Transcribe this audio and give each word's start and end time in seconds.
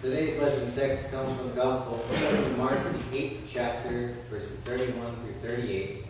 Today's 0.00 0.40
lesson 0.40 0.72
text 0.80 1.10
comes 1.10 1.36
from 1.36 1.48
the 1.48 1.56
Gospel 1.56 1.96
of 1.96 2.56
Mark, 2.56 2.78
the 3.10 3.18
eighth 3.18 3.50
chapter, 3.52 4.14
verses 4.30 4.60
31 4.60 4.94
through 4.94 5.32
38. 5.50 6.04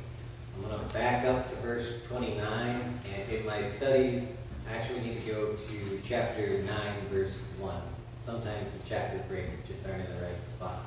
I'm 0.55 0.71
going 0.71 0.87
to 0.87 0.95
back 0.95 1.25
up 1.25 1.49
to 1.49 1.55
verse 1.57 2.07
29, 2.07 2.39
and 2.45 3.33
in 3.33 3.47
my 3.47 3.63
studies, 3.63 4.43
I 4.69 4.77
actually 4.77 5.01
need 5.01 5.23
to 5.23 5.33
go 5.33 5.55
to 5.55 6.01
chapter 6.05 6.59
9, 6.59 6.69
verse 7.09 7.41
1. 7.59 7.75
Sometimes 8.19 8.73
the 8.73 8.87
chapter 8.87 9.21
breaks 9.27 9.67
just 9.67 9.89
aren't 9.89 10.05
in 10.05 10.17
the 10.17 10.23
right 10.23 10.33
spot. 10.35 10.81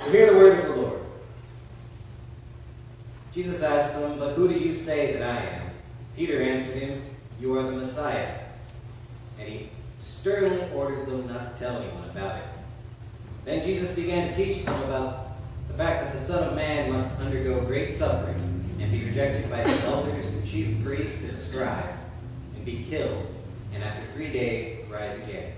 So 0.00 0.10
hear 0.10 0.32
the 0.32 0.38
word 0.38 0.58
of 0.58 0.74
the 0.74 0.80
Lord. 0.80 1.00
Jesus 3.32 3.62
asked 3.62 3.94
them, 3.94 4.18
But 4.18 4.34
who 4.34 4.48
do 4.48 4.58
you 4.58 4.74
say 4.74 5.12
that 5.12 5.22
I 5.22 5.40
am? 5.40 5.70
Peter 6.16 6.42
answered 6.42 6.82
him, 6.82 7.00
You 7.38 7.56
are 7.56 7.62
the 7.62 7.70
Messiah. 7.70 8.40
And 9.38 9.48
he 9.48 9.68
sternly 10.00 10.66
ordered 10.74 11.06
them 11.06 11.28
not 11.28 11.56
to 11.56 11.62
tell 11.62 11.76
anyone 11.76 12.08
about 12.10 12.36
it. 12.38 12.44
Then 13.44 13.62
Jesus 13.62 13.94
began 13.94 14.28
to 14.28 14.34
teach 14.34 14.64
them 14.64 14.82
about 14.84 15.28
the 15.68 15.74
fact 15.74 16.04
that 16.04 16.12
the 16.12 16.18
Son 16.18 16.48
of 16.48 16.54
Man 16.54 16.90
must 16.90 17.20
undergo 17.20 17.60
great 17.60 17.90
suffering 17.90 18.34
and 18.80 18.90
be 18.90 19.04
rejected 19.04 19.48
by 19.50 19.62
the 19.62 19.86
elders, 19.86 20.34
the 20.34 20.46
chief 20.46 20.82
priests, 20.82 21.28
and 21.28 21.38
scribes, 21.38 22.08
and 22.56 22.64
be 22.64 22.82
killed, 22.82 23.26
and 23.74 23.84
after 23.84 24.04
three 24.12 24.32
days 24.32 24.88
rise 24.90 25.20
again. 25.28 25.52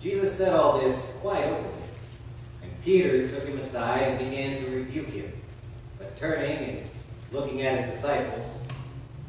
Jesus 0.00 0.36
said 0.36 0.54
all 0.54 0.78
this 0.78 1.18
quite 1.22 1.44
openly, 1.44 1.88
and 2.62 2.84
Peter 2.84 3.26
took 3.28 3.46
him 3.46 3.58
aside 3.58 4.02
and 4.02 4.18
began 4.18 4.62
to 4.62 4.70
rebuke 4.70 5.08
him. 5.08 5.32
But 5.98 6.16
turning 6.18 6.58
and 6.58 6.78
looking 7.32 7.62
at 7.62 7.78
his 7.78 7.90
disciples, 7.92 8.68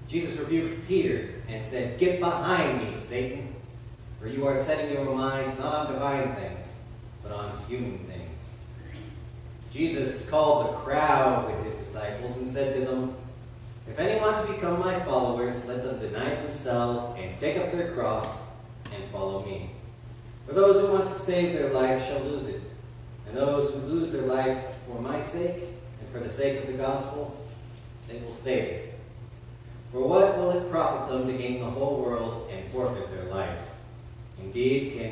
Jesus 0.09 0.37
rebuked 0.37 0.87
Peter 0.87 1.29
and 1.47 1.63
said, 1.63 1.97
Get 1.97 2.19
behind 2.19 2.85
me, 2.85 2.91
Satan. 2.91 3.44
For 4.25 4.31
you 4.31 4.47
are 4.47 4.57
setting 4.57 4.91
your 4.91 5.15
minds 5.15 5.59
not 5.59 5.85
on 5.85 5.93
divine 5.93 6.29
things, 6.29 6.81
but 7.21 7.31
on 7.31 7.51
human 7.67 7.99
things. 7.99 8.55
Jesus 9.71 10.27
called 10.31 10.65
the 10.65 10.77
crowd 10.79 11.45
with 11.45 11.63
his 11.63 11.75
disciples 11.75 12.39
and 12.39 12.49
said 12.49 12.73
to 12.73 12.85
them, 12.85 13.15
If 13.87 13.99
any 13.99 14.19
want 14.19 14.43
to 14.43 14.51
become 14.51 14.79
my 14.79 14.99
followers, 15.01 15.67
let 15.67 15.83
them 15.83 15.99
deny 15.99 16.27
themselves 16.41 17.15
and 17.19 17.37
take 17.37 17.57
up 17.57 17.71
their 17.71 17.91
cross 17.91 18.51
and 18.95 19.03
follow 19.11 19.45
me. 19.45 19.69
For 20.47 20.55
those 20.55 20.81
who 20.81 20.93
want 20.93 21.05
to 21.05 21.13
save 21.13 21.53
their 21.53 21.71
life 21.71 22.07
shall 22.07 22.21
lose 22.21 22.47
it, 22.47 22.61
and 23.27 23.37
those 23.37 23.75
who 23.75 23.81
lose 23.81 24.11
their 24.11 24.23
life 24.23 24.77
for 24.87 24.99
my 24.99 25.21
sake 25.21 25.65
and 25.99 26.09
for 26.09 26.17
the 26.17 26.31
sake 26.31 26.63
of 26.63 26.65
the 26.65 26.73
gospel, 26.73 27.39
they 28.07 28.17
will 28.21 28.31
save 28.31 28.63
it. 28.63 28.99
For 29.91 30.07
what 30.07 30.35
will 30.35 30.49
it 30.49 30.71
profit 30.71 31.09
them 31.09 31.27
to 31.27 31.37
gain 31.37 31.59
the 31.59 31.69
whole 31.69 32.01
world 32.01 32.49
and 32.51 32.67
forfeit 32.71 33.11
their 33.11 33.25
life? 33.25 33.64
Indeed, 34.45 34.93
can 34.93 35.11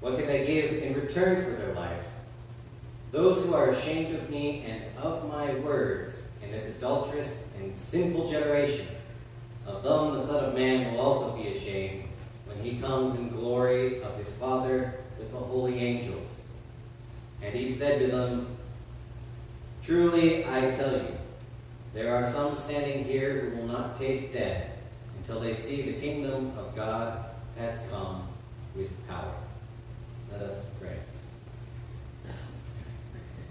what 0.00 0.16
can 0.16 0.26
they 0.26 0.46
give 0.46 0.82
in 0.82 0.94
return 0.94 1.44
for 1.44 1.50
their 1.52 1.74
life? 1.74 2.10
Those 3.10 3.46
who 3.46 3.54
are 3.54 3.70
ashamed 3.70 4.14
of 4.14 4.30
me 4.30 4.64
and 4.68 4.82
of 5.02 5.28
my 5.28 5.54
words 5.60 6.30
in 6.42 6.52
this 6.52 6.76
adulterous 6.76 7.50
and 7.58 7.74
sinful 7.74 8.30
generation, 8.30 8.86
of 9.66 9.82
them 9.82 10.14
the 10.14 10.20
Son 10.20 10.44
of 10.44 10.54
Man 10.54 10.92
will 10.92 11.00
also 11.00 11.36
be 11.36 11.48
ashamed 11.48 12.04
when 12.46 12.58
he 12.58 12.78
comes 12.78 13.18
in 13.18 13.30
glory 13.30 14.02
of 14.02 14.16
his 14.16 14.30
Father 14.36 14.94
with 15.18 15.32
the 15.32 15.38
holy 15.38 15.78
angels. 15.78 16.44
And 17.42 17.54
he 17.54 17.66
said 17.66 17.98
to 18.00 18.06
them, 18.08 18.46
Truly 19.82 20.44
I 20.44 20.70
tell 20.70 20.92
you, 20.92 21.16
there 21.94 22.14
are 22.14 22.24
some 22.24 22.54
standing 22.54 23.04
here 23.04 23.40
who 23.40 23.56
will 23.56 23.66
not 23.66 23.96
taste 23.96 24.34
death 24.34 24.68
until 25.16 25.40
they 25.40 25.54
see 25.54 25.82
the 25.82 26.00
kingdom 26.00 26.56
of 26.58 26.76
God 26.76 27.24
has 27.58 27.88
come 27.90 28.28
with 28.74 29.08
power. 29.08 29.34
Let 30.32 30.42
us 30.42 30.70
pray. 30.80 30.96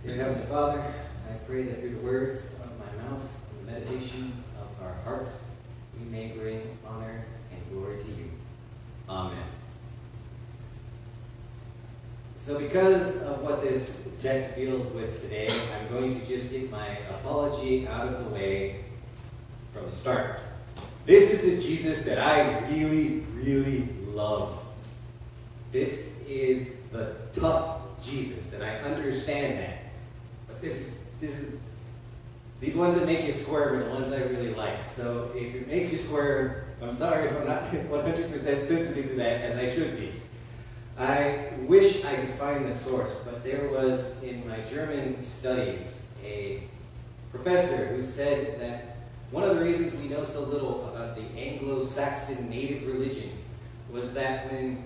Dear 0.06 0.16
Heavenly 0.18 0.46
Father, 0.48 0.82
I 1.30 1.36
pray 1.48 1.64
that 1.64 1.80
through 1.80 1.96
the 1.96 2.02
words 2.02 2.60
of 2.60 2.72
my 2.78 3.04
mouth 3.04 3.42
and 3.52 3.68
the 3.68 3.72
meditations 3.72 4.44
of 4.60 4.84
our 4.84 4.96
hearts, 5.06 5.52
we 5.98 6.10
may 6.12 6.28
bring 6.30 6.62
honor 6.86 7.26
and 7.52 7.62
glory 7.72 8.00
to 8.00 8.08
you. 8.08 8.32
Amen. 9.08 9.38
So 12.36 12.60
because 12.60 13.24
of 13.24 13.42
what 13.42 13.62
this 13.62 14.20
text 14.22 14.58
deals 14.58 14.94
with 14.94 15.22
today, 15.22 15.48
I'm 15.48 15.98
going 15.98 16.20
to 16.20 16.28
just 16.28 16.52
get 16.52 16.70
my 16.70 16.88
apology 17.10 17.88
out 17.88 18.08
of 18.08 18.26
the 18.26 18.30
way 18.32 18.84
from 19.72 19.86
the 19.86 19.92
start. 19.94 20.42
This 21.06 21.34
is 21.34 21.42
the 21.42 21.68
Jesus 21.68 22.06
that 22.06 22.18
I 22.18 22.60
really, 22.70 23.26
really 23.34 23.90
love. 24.14 24.64
This 25.72 26.26
is 26.28 26.76
the 26.92 27.16
tough 27.34 27.82
Jesus, 28.04 28.54
and 28.54 28.64
I 28.64 28.78
understand 28.80 29.60
that. 29.60 29.78
But 30.48 30.62
this 30.62 30.80
is 30.80 31.00
this 31.20 31.42
is 31.42 31.62
these 32.60 32.76
ones 32.76 32.98
that 32.98 33.06
make 33.06 33.26
you 33.26 33.32
squirm 33.32 33.80
are 33.80 33.84
the 33.84 33.90
ones 33.90 34.12
I 34.12 34.24
really 34.24 34.54
like. 34.54 34.86
So 34.86 35.32
if 35.36 35.56
it 35.56 35.68
makes 35.68 35.92
you 35.92 35.98
squirm, 35.98 36.56
I'm 36.82 36.92
sorry 36.92 37.26
if 37.26 37.38
I'm 37.38 37.48
not 37.48 37.64
100% 37.64 38.66
sensitive 38.66 39.12
to 39.12 39.16
that 39.18 39.42
as 39.42 39.60
I 39.60 39.70
should 39.70 39.98
be. 39.98 40.12
I 40.98 41.50
wish 41.62 42.06
I 42.06 42.16
could 42.16 42.30
find 42.30 42.66
the 42.66 42.72
source, 42.72 43.22
but 43.26 43.44
there 43.44 43.68
was 43.70 44.24
in 44.24 44.48
my 44.48 44.58
German 44.70 45.20
studies 45.20 46.14
a 46.24 46.64
professor 47.32 47.88
who 47.88 48.04
said 48.04 48.60
that 48.62 48.93
one 49.34 49.44
of 49.44 49.58
the 49.58 49.66
reasons 49.66 50.00
we 50.00 50.08
know 50.10 50.24
so 50.24 50.44
little 50.44 50.90
about 50.90 51.16
the 51.16 51.24
Anglo-Saxon 51.36 52.52
native 52.52 52.86
religion 52.86 53.32
was 53.92 54.14
that 54.14 54.52
when 54.52 54.84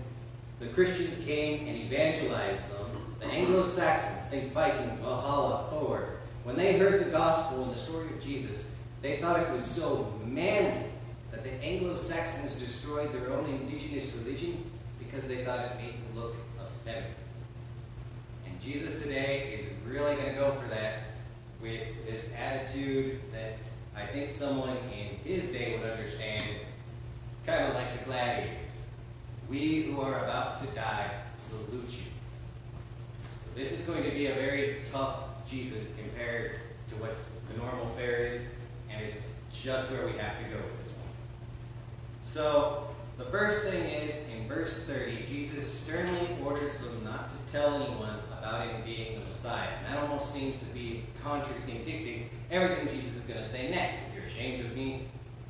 the 0.61 0.67
Christians 0.67 1.21
came 1.25 1.67
and 1.67 1.75
evangelized 1.75 2.73
them, 2.73 2.87
the 3.19 3.25
Anglo-Saxons, 3.25 4.29
think 4.29 4.53
Vikings, 4.53 4.99
Valhalla, 4.99 5.67
Thor, 5.69 6.11
when 6.45 6.55
they 6.55 6.77
heard 6.77 7.05
the 7.05 7.11
gospel 7.11 7.63
and 7.63 7.73
the 7.73 7.77
story 7.77 8.07
of 8.07 8.23
Jesus, 8.23 8.77
they 9.01 9.17
thought 9.17 9.37
it 9.37 9.51
was 9.51 9.65
so 9.65 10.13
manly 10.25 10.85
that 11.31 11.43
the 11.43 11.51
Anglo-Saxons 11.61 12.57
destroyed 12.57 13.11
their 13.11 13.33
own 13.33 13.49
indigenous 13.49 14.15
religion 14.15 14.63
because 14.97 15.27
they 15.27 15.43
thought 15.43 15.59
it 15.59 15.75
made 15.75 15.93
them 15.93 16.23
look 16.23 16.35
effeminate. 16.61 17.11
And 18.47 18.61
Jesus 18.61 19.03
today 19.03 19.53
is 19.57 19.73
really 19.85 20.15
going 20.15 20.33
to 20.33 20.39
go 20.39 20.51
for 20.51 20.69
that 20.69 20.99
with 21.61 21.81
this 22.07 22.33
attitude 22.37 23.19
that 23.33 23.57
I 23.97 24.05
think 24.05 24.31
someone 24.31 24.77
in 24.93 25.17
his 25.23 25.51
day 25.51 25.77
would 25.77 25.89
understand, 25.89 26.43
kind 27.45 27.65
of 27.65 27.73
like 27.73 27.97
the 27.97 28.05
gladiators. 28.05 28.53
We 29.49 29.83
who 29.83 30.01
are 30.01 30.23
about 30.23 30.59
to 30.59 30.67
die 30.67 31.09
salute 31.33 31.91
you. 31.91 32.11
So 33.43 33.49
this 33.55 33.79
is 33.79 33.87
going 33.87 34.03
to 34.03 34.11
be 34.11 34.27
a 34.27 34.33
very 34.33 34.77
tough 34.83 35.47
Jesus 35.49 35.97
compared 35.97 36.59
to 36.89 36.95
what 36.95 37.17
the 37.51 37.57
normal 37.57 37.87
fare 37.87 38.25
is, 38.25 38.55
and 38.91 39.03
it's 39.03 39.21
just 39.51 39.91
where 39.91 40.05
we 40.05 40.13
have 40.13 40.37
to 40.43 40.49
go 40.49 40.57
with 40.57 40.79
this 40.79 40.91
one. 40.91 41.13
So 42.21 42.87
the 43.17 43.23
first 43.23 43.67
thing 43.67 43.83
is, 43.83 44.29
in 44.29 44.47
verse 44.47 44.85
30, 44.85 45.23
Jesus 45.25 45.65
sternly 45.65 46.27
orders 46.45 46.79
them 46.79 47.03
not 47.03 47.29
to 47.29 47.37
tell 47.51 47.75
anyone 47.75 48.19
about 48.47 48.67
him 48.67 48.81
being 48.85 49.19
the 49.19 49.25
Messiah. 49.25 49.67
And 49.77 49.93
that 49.93 50.03
almost 50.03 50.33
seems 50.33 50.59
to 50.59 50.65
be 50.67 51.03
contradicting 51.21 52.29
everything 52.49 52.87
Jesus 52.87 53.15
is 53.15 53.27
going 53.27 53.39
to 53.39 53.45
say 53.45 53.69
next. 53.69 54.07
If 54.07 54.15
you're 54.15 54.25
ashamed 54.25 54.65
of 54.65 54.75
me, 54.75 55.01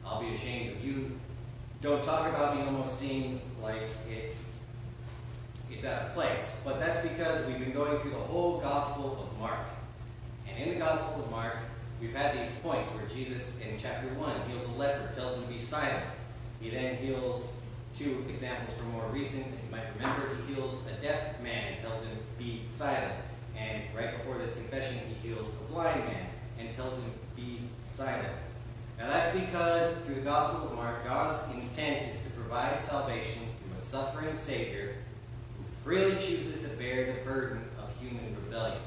I'll 0.06 0.22
be 0.22 0.34
ashamed 0.34 0.76
of 0.76 0.86
you. 0.86 1.12
Don't 1.82 2.04
talk 2.04 2.28
about 2.30 2.58
me 2.58 2.64
almost 2.64 2.98
seems 2.98 3.46
like 3.62 3.84
it's 4.10 4.56
it's 5.70 5.86
out 5.86 6.08
of 6.08 6.14
place. 6.14 6.62
But 6.66 6.80
that's 6.80 7.08
because 7.08 7.46
we've 7.46 7.60
been 7.60 7.74
going 7.74 8.00
through 8.00 8.12
the 8.12 8.18
whole 8.18 8.60
Gospel 8.62 9.20
of 9.22 9.40
Mark. 9.40 9.68
And 10.50 10.58
in 10.58 10.70
the 10.70 10.80
Gospel 10.80 11.24
of 11.24 11.30
Mark, 11.30 11.58
we've 12.02 12.16
had 12.16 12.36
these 12.36 12.58
points 12.60 12.90
where 12.90 13.06
Jesus, 13.08 13.62
in 13.62 13.78
chapter 13.78 14.08
1, 14.08 14.50
heals 14.50 14.68
a 14.74 14.80
leper, 14.80 15.14
tells 15.14 15.38
him 15.38 15.44
to 15.44 15.50
be 15.50 15.60
silent. 15.60 16.04
He 16.62 16.70
then 16.72 16.96
heals 16.96 17.62
two 17.98 18.24
examples 18.30 18.78
from 18.78 18.92
more 18.92 19.08
recent 19.12 19.48
you 19.48 19.72
might 19.72 19.86
remember. 19.96 20.30
He 20.46 20.54
heals 20.54 20.88
a 20.88 21.02
deaf 21.02 21.42
man, 21.42 21.74
and 21.74 21.82
tells 21.82 22.06
him 22.06 22.18
be 22.38 22.62
silent. 22.68 23.14
And 23.58 23.82
right 23.96 24.14
before 24.14 24.38
this 24.38 24.56
confession, 24.56 25.00
he 25.08 25.30
heals 25.30 25.60
a 25.60 25.74
blind 25.74 26.00
man 26.06 26.28
and 26.60 26.72
tells 26.72 27.02
him 27.02 27.12
be 27.36 27.60
silent. 27.82 28.34
Now 29.00 29.08
that's 29.08 29.34
because 29.34 30.02
through 30.02 30.16
the 30.16 30.22
Gospel 30.22 30.70
of 30.70 30.76
Mark, 30.76 31.06
God's 31.06 31.44
intent 31.56 32.08
is 32.08 32.24
to 32.26 32.32
provide 32.32 32.80
salvation 32.80 33.44
through 33.58 33.78
a 33.78 33.82
suffering 33.82 34.36
Savior 34.36 34.96
who 35.58 35.64
freely 35.64 36.16
chooses 36.16 36.70
to 36.70 36.78
bear 36.78 37.14
the 37.14 37.22
burden 37.22 37.64
of 37.82 37.96
human 38.00 38.36
rebellion. 38.44 38.82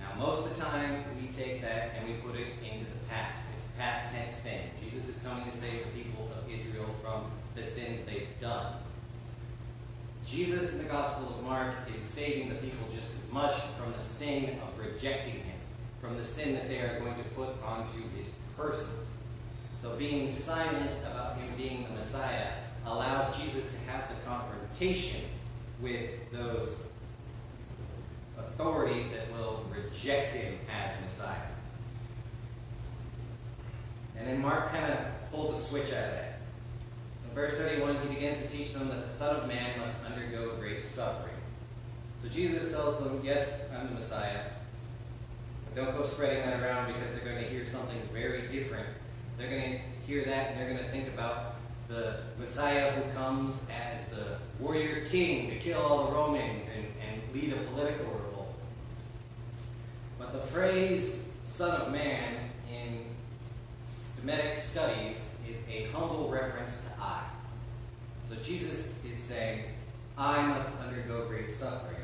Now 0.00 0.08
most 0.18 0.50
of 0.50 0.56
the 0.56 0.62
time, 0.62 1.04
we 1.20 1.28
take 1.28 1.62
that 1.62 1.94
and 1.96 2.08
we 2.08 2.14
put 2.14 2.38
it 2.38 2.48
into 2.62 2.84
the 2.84 2.98
past. 3.10 3.50
It's 3.56 3.72
past 3.72 4.14
tense 4.14 4.34
sin. 4.34 4.60
Jesus 4.82 5.08
is 5.08 5.22
coming 5.22 5.44
to 5.44 5.52
save 5.52 5.84
the 5.84 6.02
people 6.02 6.30
of 6.36 6.52
Israel 6.52 6.86
from 6.86 7.24
the 7.54 7.64
sins 7.64 8.04
they've 8.04 8.28
done. 8.40 8.74
Jesus 10.24 10.78
in 10.78 10.86
the 10.86 10.92
Gospel 10.92 11.28
of 11.28 11.44
Mark 11.44 11.74
is 11.94 12.00
saving 12.00 12.48
the 12.48 12.54
people 12.56 12.86
just 12.94 13.14
as 13.14 13.32
much 13.32 13.56
from 13.56 13.92
the 13.92 13.98
sin 13.98 14.56
of 14.60 14.78
rejecting 14.78 15.34
him, 15.34 15.56
from 16.00 16.16
the 16.16 16.24
sin 16.24 16.54
that 16.54 16.68
they 16.68 16.78
are 16.80 16.98
going 17.00 17.16
to 17.16 17.24
put 17.30 17.50
onto 17.64 18.00
his 18.16 18.38
person. 18.56 19.04
So 19.74 19.96
being 19.96 20.30
silent 20.30 20.94
about 21.10 21.36
him 21.36 21.48
being 21.56 21.84
the 21.84 21.90
Messiah 21.90 22.52
allows 22.86 23.40
Jesus 23.40 23.74
to 23.74 23.90
have 23.90 24.08
the 24.08 24.14
confrontation 24.24 25.22
with 25.80 26.32
those 26.32 26.86
authorities 28.38 29.12
that 29.12 29.30
will 29.32 29.64
reject 29.70 30.32
him 30.32 30.58
as 30.72 31.00
Messiah. 31.00 31.36
And 34.16 34.28
then 34.28 34.40
Mark 34.40 34.70
kind 34.70 34.92
of 34.92 34.98
pulls 35.32 35.50
a 35.50 35.56
switch 35.56 35.92
out 35.92 36.04
of 36.04 36.12
that. 36.12 36.31
Verse 37.34 37.58
31, 37.58 37.96
he 38.02 38.14
begins 38.14 38.42
to 38.42 38.48
teach 38.48 38.74
them 38.74 38.88
that 38.88 39.02
the 39.02 39.08
Son 39.08 39.36
of 39.36 39.48
Man 39.48 39.78
must 39.78 40.04
undergo 40.04 40.56
great 40.56 40.84
suffering. 40.84 41.34
So 42.18 42.28
Jesus 42.28 42.72
tells 42.72 42.98
them, 42.98 43.20
Yes, 43.24 43.72
I'm 43.74 43.88
the 43.88 43.94
Messiah. 43.94 44.42
But 45.64 45.82
don't 45.82 45.96
go 45.96 46.02
spreading 46.02 46.44
that 46.44 46.62
around 46.62 46.92
because 46.92 47.14
they're 47.14 47.30
going 47.30 47.42
to 47.42 47.48
hear 47.50 47.64
something 47.64 47.98
very 48.12 48.42
different. 48.48 48.86
They're 49.38 49.48
going 49.48 49.72
to 49.72 49.78
hear 50.06 50.24
that 50.24 50.50
and 50.50 50.60
they're 50.60 50.68
going 50.68 50.84
to 50.84 50.90
think 50.90 51.08
about 51.08 51.54
the 51.88 52.20
Messiah 52.38 52.90
who 52.92 53.10
comes 53.12 53.68
as 53.90 54.08
the 54.10 54.38
warrior 54.60 55.04
king 55.06 55.50
to 55.50 55.56
kill 55.56 55.80
all 55.80 56.06
the 56.06 56.12
Romans 56.12 56.74
and, 56.76 56.86
and 57.10 57.34
lead 57.34 57.52
a 57.52 57.56
political 57.56 58.06
revolt. 58.06 58.54
But 60.18 60.32
the 60.32 60.38
phrase 60.38 61.36
Son 61.44 61.80
of 61.80 61.92
Man 61.92 62.34
in 62.70 63.04
Semitic 63.84 64.54
studies 64.54 65.41
is 65.52 65.68
a 65.68 65.90
humble 65.96 66.30
reference 66.30 66.86
to 66.86 67.02
I. 67.02 67.20
So 68.22 68.36
Jesus 68.36 69.04
is 69.04 69.18
saying, 69.18 69.64
I 70.16 70.46
must 70.46 70.80
undergo 70.80 71.26
great 71.28 71.50
suffering. 71.50 72.00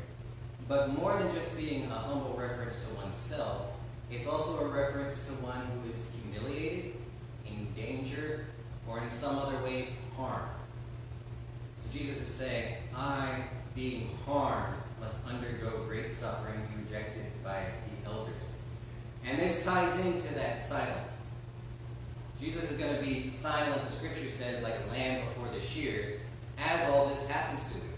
But 0.67 0.89
more 0.89 1.17
than 1.17 1.33
just 1.33 1.57
being 1.57 1.85
a 1.85 1.95
humble 1.95 2.35
reference 2.37 2.87
to 2.87 2.95
oneself, 2.95 3.77
it's 4.11 4.27
also 4.27 4.65
a 4.65 4.67
reference 4.67 5.27
to 5.27 5.33
one 5.43 5.61
who 5.65 5.89
is 5.89 6.19
humiliated, 6.21 6.93
in 7.47 7.67
danger, 7.73 8.45
or 8.87 8.99
in 8.99 9.09
some 9.09 9.37
other 9.37 9.63
ways 9.63 9.99
harmed. 10.15 10.49
So 11.77 11.89
Jesus 11.97 12.21
is 12.21 12.27
saying, 12.27 12.75
I, 12.95 13.29
being 13.75 14.09
harmed, 14.27 14.75
must 14.99 15.25
undergo 15.27 15.85
great 15.87 16.11
suffering, 16.11 16.59
be 16.75 16.83
rejected 16.83 17.25
by 17.43 17.63
the 18.03 18.09
elders. 18.09 18.51
And 19.25 19.39
this 19.39 19.65
ties 19.65 20.05
into 20.05 20.35
that 20.35 20.59
silence. 20.59 21.28
Jesus 22.41 22.71
is 22.71 22.77
going 22.77 22.95
to 22.95 23.01
be 23.01 23.27
silent, 23.27 23.83
the 23.85 23.91
scripture 23.91 24.29
says, 24.29 24.63
like 24.63 24.75
a 24.87 24.91
lamb 24.91 25.25
before 25.25 25.47
the 25.53 25.59
shears, 25.59 26.21
as 26.57 26.89
all 26.89 27.07
this 27.07 27.27
happens 27.27 27.69
to 27.71 27.77
him. 27.77 27.89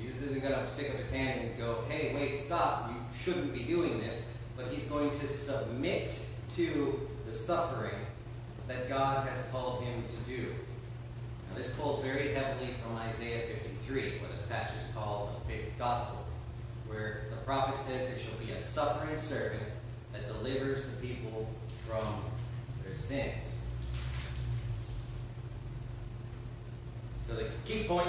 Jesus 0.00 0.30
isn't 0.30 0.42
going 0.42 0.54
to 0.54 0.66
stick 0.68 0.90
up 0.90 0.96
his 0.96 1.12
hand 1.12 1.40
and 1.40 1.58
go, 1.58 1.78
hey, 1.88 2.12
wait, 2.14 2.36
stop, 2.36 2.90
you 2.90 2.96
shouldn't 3.16 3.54
be 3.54 3.60
doing 3.60 3.98
this. 4.00 4.36
But 4.56 4.66
he's 4.68 4.88
going 4.88 5.10
to 5.10 5.26
submit 5.26 6.28
to 6.56 7.00
the 7.26 7.32
suffering 7.32 7.94
that 8.66 8.88
God 8.88 9.28
has 9.28 9.48
called 9.50 9.84
him 9.84 10.04
to 10.08 10.16
do. 10.30 10.54
Now, 11.48 11.56
this 11.56 11.78
pulls 11.78 12.02
very 12.02 12.34
heavily 12.34 12.68
from 12.82 12.96
Isaiah 12.96 13.40
53, 13.40 14.18
what 14.20 14.32
us 14.32 14.46
pastors 14.46 14.92
call 14.94 15.40
the 15.46 15.52
fifth 15.52 15.78
gospel, 15.78 16.24
where 16.88 17.26
the 17.30 17.36
prophet 17.38 17.78
says 17.78 18.08
there 18.08 18.18
shall 18.18 18.38
be 18.44 18.52
a 18.52 18.60
suffering 18.60 19.16
servant 19.16 19.62
that 20.12 20.26
delivers 20.26 20.88
the 20.90 21.06
people 21.06 21.48
from 21.86 22.04
their 22.94 23.00
sins. 23.00 23.62
So 27.18 27.34
the 27.34 27.50
key 27.64 27.84
point 27.84 28.08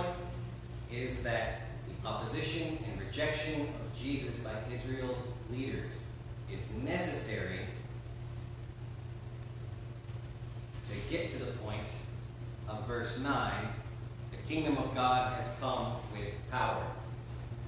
is 0.93 1.23
that 1.23 1.61
the 1.87 2.07
opposition 2.07 2.77
and 2.85 3.01
rejection 3.01 3.61
of 3.61 3.97
Jesus 3.97 4.43
by 4.43 4.73
Israel's 4.73 5.33
leaders 5.51 6.05
is 6.53 6.77
necessary 6.83 7.59
to 10.85 10.95
get 11.09 11.29
to 11.29 11.45
the 11.45 11.51
point 11.53 12.01
of 12.69 12.85
verse 12.85 13.19
9 13.19 13.51
the 14.31 14.53
kingdom 14.53 14.77
of 14.77 14.93
God 14.93 15.33
has 15.33 15.57
come 15.59 15.93
with 16.13 16.33
power. 16.51 16.83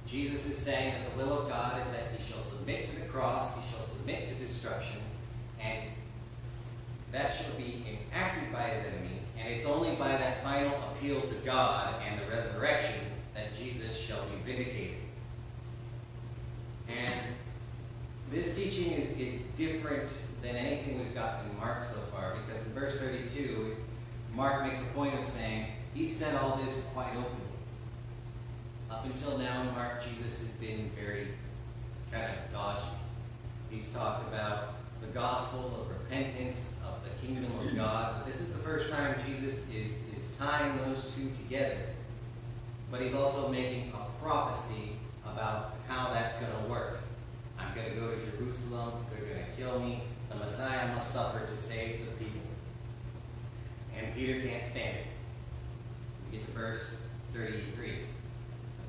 Jesus 0.06 0.48
is 0.48 0.56
saying 0.56 0.94
that 0.94 1.10
the 1.10 1.24
will 1.24 1.42
of 1.42 1.48
God 1.48 1.80
is 1.80 1.90
that 1.90 2.12
he 2.16 2.22
shall 2.22 2.40
submit 2.40 2.84
to 2.84 3.00
the 3.00 3.08
cross, 3.08 3.64
he 3.64 3.74
shall 3.74 3.82
submit 3.82 4.26
to 4.26 4.34
destruction, 4.34 5.00
that 7.12 7.34
shall 7.34 7.54
be 7.56 7.82
enacted 8.12 8.52
by 8.52 8.62
his 8.62 8.86
enemies, 8.86 9.36
and 9.40 9.52
it's 9.52 9.66
only 9.66 9.94
by 9.96 10.08
that 10.08 10.42
final 10.42 10.74
appeal 10.92 11.20
to 11.20 11.34
God 11.44 11.94
and 12.06 12.20
the 12.20 12.30
resurrection 12.30 13.00
that 13.34 13.54
Jesus 13.54 13.98
shall 13.98 14.22
be 14.26 14.52
vindicated. 14.52 14.96
And 16.88 17.20
this 18.30 18.56
teaching 18.56 18.92
is, 18.92 19.18
is 19.18 19.46
different 19.52 20.08
than 20.42 20.56
anything 20.56 20.98
we've 20.98 21.14
gotten 21.14 21.50
in 21.50 21.58
Mark 21.58 21.82
so 21.82 22.00
far, 22.00 22.34
because 22.36 22.66
in 22.66 22.74
verse 22.74 23.00
32, 23.00 23.76
Mark 24.34 24.64
makes 24.64 24.90
a 24.90 24.94
point 24.94 25.18
of 25.18 25.24
saying, 25.24 25.66
he 25.94 26.06
said 26.06 26.36
all 26.36 26.56
this 26.56 26.90
quite 26.92 27.10
openly. 27.10 27.46
Up 28.90 29.04
until 29.06 29.38
now 29.38 29.62
in 29.62 29.74
Mark, 29.74 30.02
Jesus 30.02 30.40
has 30.40 30.52
been 30.54 30.90
very 30.90 31.28
kind 32.10 32.24
of 32.24 32.52
dodgy. 32.52 32.82
He's 33.70 33.92
talked 33.92 34.28
about 34.28 34.74
the 35.00 35.08
gospel 35.08 35.66
of 35.66 35.97
repentance, 36.08 36.84
of 36.86 37.02
the 37.04 37.26
kingdom 37.26 37.44
of 37.44 37.76
God. 37.76 38.14
But 38.16 38.26
this 38.26 38.40
is 38.40 38.54
the 38.54 38.60
first 38.60 38.90
time 38.90 39.14
Jesus 39.26 39.72
is, 39.74 40.08
is 40.16 40.36
tying 40.36 40.76
those 40.78 41.14
two 41.14 41.30
together. 41.42 41.76
But 42.90 43.02
he's 43.02 43.14
also 43.14 43.50
making 43.50 43.92
a 43.92 44.22
prophecy 44.22 44.96
about 45.26 45.76
how 45.88 46.12
that's 46.12 46.40
going 46.40 46.52
to 46.62 46.70
work. 46.70 47.00
I'm 47.58 47.74
going 47.74 47.90
to 47.90 47.96
go 47.96 48.08
to 48.08 48.16
Jerusalem. 48.16 48.92
They're 49.10 49.26
going 49.26 49.44
to 49.44 49.60
kill 49.60 49.80
me. 49.80 50.02
The 50.30 50.36
Messiah 50.36 50.92
must 50.94 51.10
suffer 51.10 51.46
to 51.46 51.56
save 51.56 52.06
the 52.06 52.24
people. 52.24 52.40
And 53.96 54.14
Peter 54.14 54.40
can't 54.40 54.64
stand 54.64 54.96
it. 54.96 55.06
We 56.30 56.38
get 56.38 56.46
to 56.46 56.52
verse 56.52 57.08
33. 57.32 57.92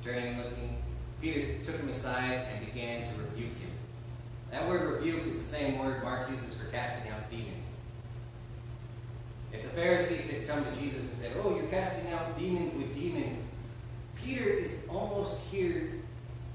Turning 0.02 0.28
and 0.28 0.38
looking, 0.38 0.82
Peter 1.20 1.40
took 1.62 1.76
him 1.76 1.88
aside 1.90 2.46
and 2.52 2.64
began 2.64 3.02
to 3.02 3.08
rebuke 3.20 3.58
him. 3.58 3.69
That 4.50 4.68
word 4.68 4.96
rebuke 4.96 5.26
is 5.26 5.38
the 5.38 5.44
same 5.44 5.78
word 5.78 6.02
Mark 6.02 6.30
uses 6.30 6.54
for 6.54 6.70
casting 6.70 7.10
out 7.12 7.30
demons. 7.30 7.78
If 9.52 9.62
the 9.62 9.68
Pharisees 9.68 10.30
had 10.30 10.48
come 10.48 10.64
to 10.64 10.80
Jesus 10.80 11.08
and 11.08 11.16
said, 11.16 11.42
Oh, 11.42 11.56
you're 11.56 11.68
casting 11.68 12.12
out 12.12 12.36
demons 12.36 12.74
with 12.74 12.94
demons, 12.94 13.50
Peter 14.16 14.44
is 14.44 14.86
almost 14.90 15.52
here, 15.52 15.90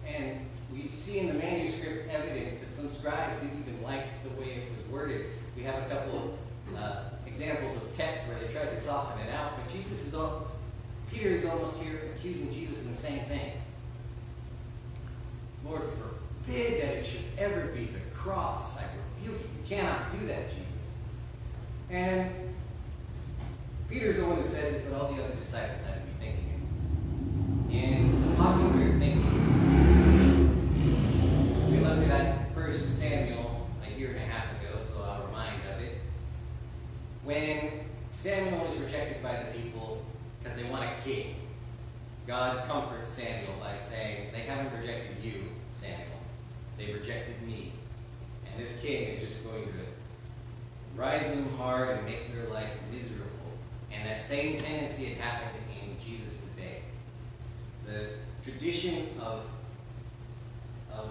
and 0.07 0.39
we 0.71 0.81
see 0.83 1.19
in 1.19 1.27
the 1.27 1.33
manuscript 1.33 2.12
evidence 2.13 2.59
that 2.59 2.71
some 2.71 2.89
scribes 2.89 3.39
didn't 3.39 3.63
even 3.68 3.81
like 3.83 4.06
the 4.24 4.30
way 4.41 4.48
it 4.48 4.71
was 4.71 4.88
worded. 4.88 5.25
We 5.56 5.63
have 5.63 5.75
a 5.75 5.89
couple 5.89 6.38
of 6.68 6.75
uh, 6.77 6.95
examples 7.25 7.75
of 7.77 7.94
text 7.94 8.27
where 8.27 8.38
they 8.39 8.53
tried 8.53 8.69
to 8.71 8.77
soften 8.77 9.25
it 9.27 9.33
out, 9.33 9.53
but 9.57 9.71
Jesus 9.71 10.07
is 10.07 10.15
all, 10.15 10.48
Peter 11.12 11.30
is 11.30 11.45
almost 11.45 11.81
here 11.81 12.00
accusing 12.15 12.53
Jesus 12.53 12.86
of 12.86 12.91
the 12.91 12.98
same 12.98 13.19
thing. 13.19 13.53
Lord, 15.65 15.84
forbid 16.45 16.81
that 16.81 16.93
it 16.95 17.05
should 17.05 17.25
ever 17.37 17.67
be 17.67 17.85
the 17.85 17.99
cross. 18.13 18.81
I 18.81 18.87
rebuke 19.17 19.41
you. 19.41 19.49
You 19.59 19.77
cannot 19.77 20.11
do 20.11 20.25
that, 20.27 20.49
Jesus. 20.49 20.99
And 21.89 22.29
Peter's 23.89 24.17
the 24.17 24.25
one 24.25 24.37
who 24.37 24.45
says 24.45 24.75
it, 24.75 24.89
but 24.89 24.99
all 24.99 25.11
the 25.13 25.23
other 25.23 25.35
disciples 25.35 25.85
had 25.85 25.95
to 25.95 26.01
be 26.01 26.11
thinking 26.19 26.45
it. 27.69 27.75
In 27.75 28.29
the 28.29 28.35
popular 28.35 28.99
thinking, 28.99 29.31
we 31.71 31.79
looked 31.79 32.07
at 32.09 32.53
First 32.53 32.99
Samuel 32.99 33.67
a 33.85 33.99
year 33.99 34.09
and 34.09 34.17
a 34.17 34.25
half 34.25 34.51
ago, 34.61 34.77
so 34.79 35.03
I'll 35.03 35.25
remind 35.27 35.61
of 35.73 35.81
it. 35.81 35.97
When 37.23 37.71
Samuel 38.07 38.65
is 38.67 38.79
rejected 38.79 39.21
by 39.21 39.43
the 39.43 39.59
people 39.59 40.05
because 40.39 40.57
they 40.57 40.69
want 40.69 40.83
a 40.83 40.91
king, 41.03 41.35
God 42.27 42.67
comforts 42.67 43.09
Samuel 43.09 43.55
by 43.59 43.75
saying, 43.77 44.29
They 44.31 44.41
haven't 44.41 44.79
rejected 44.79 45.23
you, 45.23 45.43
Samuel. 45.71 46.14
They 46.77 46.94
rejected 46.94 47.41
me. 47.41 47.72
And 48.50 48.62
this 48.62 48.82
king 48.82 49.10
is 49.10 49.20
just 49.20 49.46
going 49.46 49.63
to 49.63 49.72
ride 50.96 51.32
them 51.32 51.50
hard 51.58 51.98
and 51.98 52.05
make 52.05 52.34
their 52.34 52.48
life 52.48 52.79
miserable. 52.91 53.32
And 53.94 54.08
that 54.08 54.22
same 54.22 54.58
tendency 54.58 55.05
had 55.05 55.17
happened 55.17 55.63
in 55.82 56.00
Jesus' 56.00 56.55
day. 56.55 56.82
The 57.86 58.10
tradition 58.44 59.08
of, 59.22 59.46
of 60.94 61.10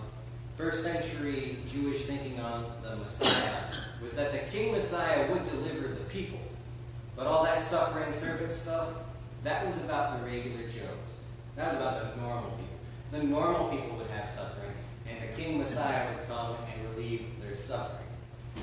first 0.57 0.85
century 0.85 1.57
Jewish 1.67 2.03
thinking 2.07 2.39
on 2.41 2.65
the 2.83 2.97
Messiah 2.97 3.75
was 4.03 4.17
that 4.17 4.33
the 4.33 4.39
King 4.51 4.73
Messiah 4.73 5.31
would 5.31 5.45
deliver 5.45 5.89
the 5.89 6.05
people. 6.05 6.41
But 7.17 7.27
all 7.27 7.45
that 7.45 7.63
suffering 7.63 8.13
servant 8.13 8.53
stuff, 8.53 8.93
that 9.45 9.65
was 9.65 9.85
about 9.85 10.19
the 10.19 10.27
regular 10.27 10.63
Joes. 10.63 11.21
That 11.57 11.73
was 11.73 11.81
about 11.81 12.15
the 12.15 12.21
normal 12.21 12.51
people. 12.51 12.65
The 13.13 13.23
normal 13.23 13.69
people 13.69 13.97
would 13.97 14.11
have 14.11 14.29
suffering, 14.29 14.64
King 15.37 15.59
Messiah 15.59 16.09
would 16.09 16.27
come 16.29 16.57
and 16.73 16.91
relieve 16.91 17.27
their 17.43 17.55
suffering. 17.55 18.07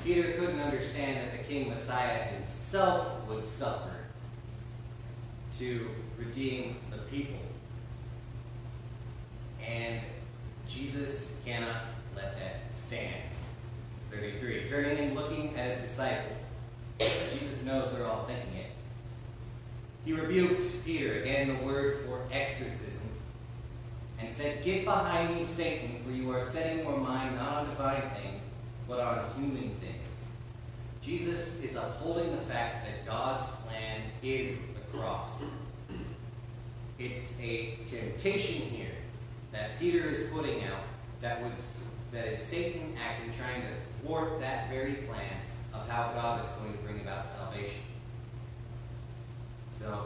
Peter 0.04 0.32
couldn't 0.32 0.60
understand 0.60 1.16
that 1.18 1.38
the 1.38 1.44
King 1.44 1.68
Messiah 1.68 2.24
himself 2.24 3.28
would 3.28 3.44
suffer 3.44 3.94
to 5.58 5.88
redeem 6.18 6.76
the 6.90 6.98
people. 6.98 7.38
And 9.66 10.00
Jesus 10.68 11.42
cannot 11.44 11.82
let 12.16 12.36
that 12.38 12.74
stand. 12.74 13.22
It's 13.96 14.06
33. 14.06 14.66
Turning 14.68 14.98
and 14.98 15.14
looking 15.14 15.54
at 15.56 15.70
his 15.70 15.82
disciples, 15.82 16.52
Jesus 16.98 17.64
knows 17.64 17.92
they're 17.92 18.06
all 18.06 18.24
thinking 18.24 18.56
it. 18.56 18.66
He 20.04 20.12
rebuked 20.12 20.84
Peter, 20.84 21.20
again 21.20 21.48
the 21.48 21.64
word 21.64 22.00
for 22.06 22.22
exorcism. 22.32 22.91
Said, 24.30 24.64
Get 24.64 24.84
behind 24.84 25.34
me, 25.34 25.42
Satan, 25.42 25.96
for 25.96 26.10
you 26.10 26.30
are 26.32 26.42
setting 26.42 26.84
your 26.84 26.96
mind 26.96 27.36
not 27.36 27.58
on 27.58 27.64
divine 27.70 28.02
things, 28.20 28.50
but 28.88 29.00
on 29.00 29.24
human 29.36 29.70
things. 29.76 30.36
Jesus 31.00 31.64
is 31.64 31.76
upholding 31.76 32.30
the 32.30 32.38
fact 32.38 32.86
that 32.86 33.04
God's 33.06 33.44
plan 33.66 34.00
is 34.22 34.60
the 34.68 34.80
cross. 34.96 35.54
It's 36.98 37.40
a 37.42 37.78
temptation 37.84 38.68
here 38.68 38.94
that 39.50 39.78
Peter 39.80 40.06
is 40.06 40.30
putting 40.32 40.62
out 40.64 40.84
that 41.20 41.42
would 41.42 41.52
that 42.12 42.26
is 42.26 42.38
Satan 42.38 42.94
acting 43.08 43.32
trying 43.32 43.62
to 43.62 43.68
thwart 44.00 44.38
that 44.40 44.68
very 44.68 44.94
plan 44.94 45.36
of 45.72 45.88
how 45.88 46.12
God 46.12 46.40
is 46.40 46.50
going 46.52 46.72
to 46.72 46.78
bring 46.80 47.00
about 47.00 47.26
salvation. 47.26 47.82
So 49.70 50.04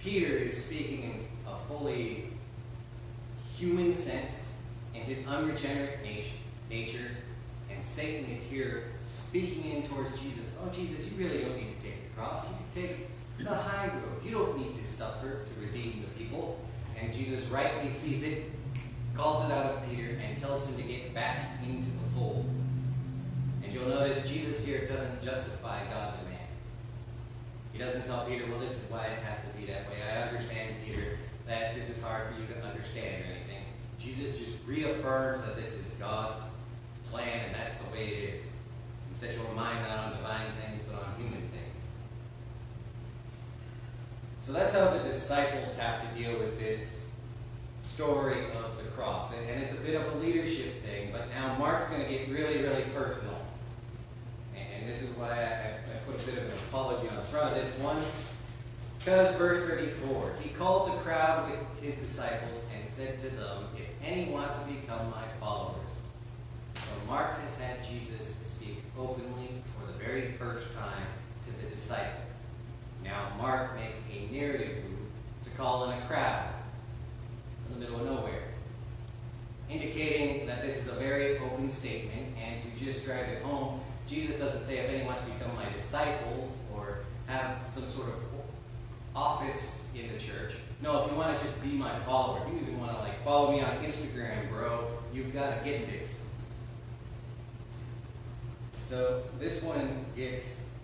Peter 0.00 0.34
is 0.34 0.66
speaking 0.66 1.04
in 1.04 1.50
a 1.50 1.56
fully 1.56 2.24
human 3.60 3.92
sense 3.92 4.64
and 4.94 5.04
his 5.04 5.28
unregenerate 5.28 5.98
nature, 6.70 7.10
and 7.70 7.82
Satan 7.82 8.30
is 8.30 8.50
here 8.50 8.84
speaking 9.04 9.70
in 9.72 9.82
towards 9.82 10.20
Jesus. 10.20 10.62
Oh, 10.64 10.72
Jesus, 10.72 11.12
you 11.12 11.18
really 11.22 11.42
don't 11.42 11.56
need 11.56 11.78
to 11.78 11.86
take 11.86 12.08
the 12.08 12.20
cross. 12.20 12.50
You 12.50 12.56
can 12.56 12.82
take 12.82 12.96
the 13.38 13.54
high 13.54 13.88
road. 13.88 14.24
You 14.24 14.30
don't 14.30 14.58
need 14.58 14.74
to 14.76 14.84
suffer 14.84 15.44
to 15.44 15.60
redeem 15.60 16.02
the 16.02 16.24
people. 16.24 16.58
And 17.00 17.12
Jesus 17.12 17.48
rightly 17.48 17.90
sees 17.90 18.22
it, 18.22 18.50
calls 19.14 19.48
it 19.48 19.52
out 19.52 19.66
of 19.66 19.90
Peter, 19.90 20.18
and 20.24 20.36
tells 20.38 20.68
him 20.68 20.80
to 20.80 20.88
get 20.88 21.14
back 21.14 21.60
into 21.66 21.90
the 21.90 22.08
fold. 22.14 22.48
And 23.62 23.72
you'll 23.72 23.88
notice 23.88 24.28
Jesus 24.28 24.66
here 24.66 24.86
doesn't 24.86 25.22
justify 25.22 25.80
God 25.90 26.18
to 26.18 26.24
man. 26.24 26.38
He 27.72 27.78
doesn't 27.78 28.04
tell 28.04 28.24
Peter, 28.26 28.44
well, 28.48 28.58
this 28.58 28.84
is 28.84 28.90
why 28.90 29.04
it 29.06 29.22
has 29.22 29.48
to 29.48 29.56
be 29.56 29.66
that 29.66 29.88
way. 29.88 29.96
I 30.02 30.22
understand, 30.22 30.76
Peter, 30.86 31.18
that 31.46 31.74
this 31.74 31.88
is 31.88 32.02
hard 32.02 32.28
for 32.28 32.40
you 32.40 32.46
to 32.48 32.66
understand 32.66 33.22
or 33.22 33.26
anything. 33.26 33.49
Jesus 34.00 34.38
just 34.38 34.66
reaffirms 34.66 35.44
that 35.44 35.56
this 35.56 35.74
is 35.74 35.98
God's 35.98 36.40
plan 37.06 37.46
and 37.46 37.54
that's 37.54 37.82
the 37.82 37.92
way 37.92 38.06
it 38.06 38.34
is. 38.34 38.62
You 39.10 39.16
set 39.16 39.34
your 39.34 39.52
mind 39.54 39.82
not 39.86 39.98
on 39.98 40.16
divine 40.16 40.46
things, 40.60 40.82
but 40.84 41.02
on 41.02 41.14
human 41.18 41.40
things. 41.40 41.94
So 44.38 44.52
that's 44.52 44.74
how 44.74 44.90
the 44.90 45.00
disciples 45.00 45.78
have 45.78 46.10
to 46.10 46.18
deal 46.18 46.38
with 46.38 46.58
this 46.58 47.20
story 47.80 48.44
of 48.44 48.78
the 48.82 48.88
cross. 48.90 49.36
And, 49.38 49.50
and 49.50 49.62
it's 49.62 49.78
a 49.78 49.80
bit 49.82 49.96
of 49.96 50.14
a 50.14 50.18
leadership 50.18 50.72
thing, 50.82 51.10
but 51.12 51.28
now 51.30 51.56
Mark's 51.58 51.90
going 51.90 52.02
to 52.02 52.08
get 52.08 52.28
really, 52.28 52.62
really 52.62 52.84
personal. 52.94 53.38
And, 54.56 54.64
and 54.78 54.88
this 54.88 55.02
is 55.02 55.16
why 55.16 55.30
I, 55.30 55.74
I 55.74 55.96
put 56.06 56.22
a 56.22 56.26
bit 56.26 56.38
of 56.38 56.44
an 56.44 56.58
apology 56.68 57.08
on 57.08 57.16
the 57.16 57.22
front 57.22 57.48
of 57.48 57.54
this 57.54 57.78
one. 57.80 58.00
Because 58.98 59.34
verse 59.36 59.66
34, 59.66 60.34
he 60.42 60.50
called 60.50 60.92
the 60.92 60.96
crowd 60.98 61.50
with 61.50 61.82
his 61.82 61.98
disciples 62.00 62.70
and 62.76 62.86
said 62.86 63.18
to 63.20 63.28
them, 63.34 63.64
If 63.76 63.89
any 64.04 64.30
want 64.30 64.54
to 64.54 64.60
become 64.72 65.10
my 65.10 65.24
followers. 65.38 66.02
So 66.74 66.90
Mark 67.06 67.38
has 67.40 67.60
had 67.60 67.84
Jesus 67.84 68.24
speak 68.24 68.78
openly 68.98 69.48
for 69.64 69.86
the 69.86 69.98
very 70.04 70.32
first 70.32 70.74
time 70.74 71.06
to 71.44 71.50
the 71.60 71.70
disciples. 71.70 72.40
Now 73.04 73.32
Mark 73.38 73.76
makes 73.76 74.02
a 74.12 74.32
narrative 74.32 74.84
move 74.84 75.08
to 75.44 75.50
call 75.50 75.90
in 75.90 75.98
a 75.98 76.00
crowd 76.06 76.48
in 77.68 77.74
the 77.74 77.80
middle 77.80 78.00
of 78.00 78.06
nowhere, 78.06 78.42
indicating 79.68 80.46
that 80.46 80.62
this 80.62 80.78
is 80.78 80.96
a 80.96 80.98
very 81.00 81.38
open 81.38 81.68
statement, 81.68 82.28
and 82.42 82.60
to 82.60 82.84
just 82.84 83.04
drive 83.06 83.28
it 83.28 83.42
home, 83.42 83.80
Jesus 84.08 84.40
doesn't 84.40 84.62
say 84.62 84.78
if 84.78 84.90
anyone 84.90 85.16
to 85.16 85.24
become 85.24 85.54
my 85.54 85.70
disciples 85.72 86.68
or 86.74 87.00
have 87.26 87.66
some 87.66 87.84
sort 87.84 88.08
of 88.08 88.29
office 89.14 89.92
in 89.94 90.12
the 90.12 90.18
church. 90.18 90.56
No, 90.82 91.04
if 91.04 91.10
you 91.10 91.16
want 91.16 91.36
to 91.36 91.44
just 91.44 91.62
be 91.62 91.76
my 91.76 91.94
follower, 92.00 92.46
you 92.48 92.60
even 92.60 92.78
want 92.78 92.92
to 92.92 92.98
like 92.98 93.22
follow 93.22 93.52
me 93.52 93.60
on 93.60 93.70
Instagram, 93.84 94.48
bro, 94.48 94.86
you've 95.12 95.32
got 95.32 95.58
to 95.58 95.64
get 95.64 95.90
this. 95.90 96.34
So 98.76 99.22
this 99.38 99.62
one 99.62 100.04
gets 100.16 100.78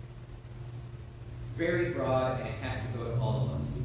very 1.55 1.93
broad 1.93 2.41
and 2.41 2.49
it 2.49 2.55
has 2.57 2.93
to 2.93 2.99
go 2.99 3.05
to 3.05 3.21
all 3.21 3.47
of 3.47 3.55
us. 3.55 3.83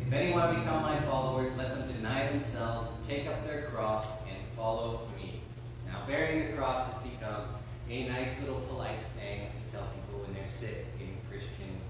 If 0.00 0.12
anyone 0.12 0.54
become 0.54 0.82
my 0.82 0.94
followers, 1.00 1.58
let 1.58 1.74
them 1.74 1.92
deny 1.92 2.28
themselves, 2.28 3.04
take 3.08 3.26
up 3.26 3.44
their 3.44 3.62
cross, 3.62 4.28
and 4.28 4.38
follow 4.56 5.00
me. 5.16 5.40
Now, 5.88 5.98
bearing 6.06 6.46
the 6.46 6.56
cross 6.56 7.02
has 7.02 7.10
become 7.10 7.42
a 7.90 8.08
nice 8.08 8.40
little 8.40 8.60
polite 8.68 9.02
saying 9.02 9.50
to 9.66 9.72
tell 9.72 9.86
people 9.86 10.20
when 10.20 10.34
they're 10.34 10.46
sick 10.46 10.86
in 11.00 11.08
Christian 11.28 11.80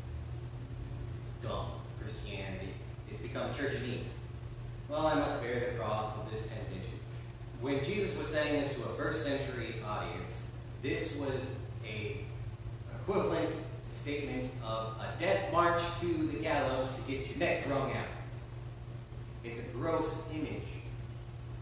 dumb 1.43 1.67
Christianity. 2.01 2.75
It's 3.11 3.23
become 3.23 3.51
churchanese. 3.51 4.17
Well, 4.89 5.07
I 5.07 5.15
must 5.15 5.43
bear 5.43 5.61
the 5.61 5.79
cross 5.79 6.23
of 6.23 6.31
this 6.31 6.49
temptation. 6.49 6.99
When 7.61 7.77
Jesus 7.83 8.17
was 8.19 8.29
saying 8.29 8.61
this 8.61 8.77
to 8.77 8.83
a 8.85 8.91
first 8.91 9.27
century 9.27 9.75
audience, 9.87 10.59
this 10.83 11.19
was 11.19 11.67
a 11.85 12.19
equivalent 12.95 13.53
statement 13.87 14.51
of 14.67 15.01
a 15.01 15.21
death 15.21 15.53
march 15.53 15.81
to 16.01 16.07
the 16.07 16.43
gallows 16.43 16.95
to 16.97 17.11
get 17.11 17.29
your 17.29 17.39
neck 17.39 17.65
wrung 17.69 17.91
out. 17.93 18.09
It's 19.45 19.69
a 19.69 19.73
gross 19.73 20.33
image. 20.35 20.63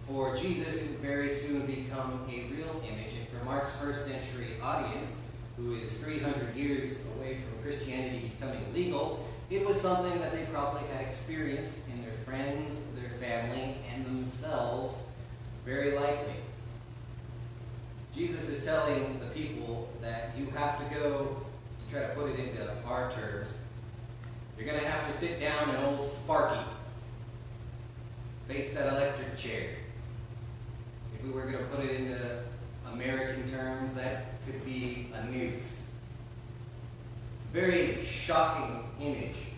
For 0.00 0.36
Jesus, 0.36 0.90
would 0.90 0.98
very 0.98 1.30
soon 1.30 1.66
become 1.66 2.26
a 2.28 2.54
real 2.54 2.82
image, 2.82 3.14
and 3.18 3.28
for 3.28 3.42
Mark's 3.44 3.78
first 3.80 4.06
century 4.06 4.48
audience, 4.62 5.34
who 5.56 5.74
is 5.74 6.02
300 6.04 6.54
years 6.54 7.10
away 7.16 7.36
from 7.36 7.62
Christianity 7.62 8.30
becoming 8.38 8.60
legal, 8.74 9.23
it 9.50 9.64
was 9.64 9.80
something 9.80 10.18
that 10.20 10.32
they 10.32 10.44
probably 10.46 10.82
had 10.92 11.02
experienced 11.02 11.88
in 11.88 12.02
their 12.02 12.12
friends, 12.12 12.94
their 12.94 13.10
family, 13.10 13.76
and 13.94 14.04
themselves, 14.06 15.12
very 15.64 15.92
likely. 15.92 16.34
Jesus 18.14 18.48
is 18.48 18.64
telling 18.64 19.18
the 19.18 19.26
people 19.26 19.90
that 20.00 20.30
you 20.38 20.46
have 20.50 20.78
to 20.78 20.94
go, 20.94 21.36
to 21.86 21.94
try 21.94 22.06
to 22.06 22.14
put 22.14 22.30
it 22.30 22.38
into 22.38 22.70
our 22.86 23.10
terms, 23.10 23.66
you're 24.56 24.66
going 24.66 24.80
to 24.80 24.86
have 24.86 25.06
to 25.06 25.12
sit 25.12 25.40
down 25.40 25.74
in 25.74 25.76
old 25.84 26.02
Sparky, 26.02 26.60
face 28.48 28.74
that 28.74 28.92
electric 28.92 29.36
chair. 29.36 29.70
If 31.14 31.24
we 31.24 31.30
were 31.30 31.42
going 31.42 31.58
to 31.58 31.64
put 31.64 31.84
it 31.84 32.00
into 32.00 32.40
American 32.92 33.46
terms, 33.48 33.94
that 33.94 34.26
could 34.46 34.64
be 34.64 35.08
a 35.14 35.26
noose 35.26 35.84
very 37.54 38.02
shocking 38.02 38.83
image. 39.00 39.48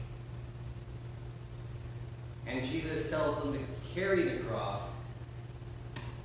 And 2.47 2.65
Jesus 2.65 3.11
tells 3.11 3.43
them 3.43 3.53
to 3.53 3.61
carry 3.95 4.23
the 4.23 4.39
cross 4.45 5.03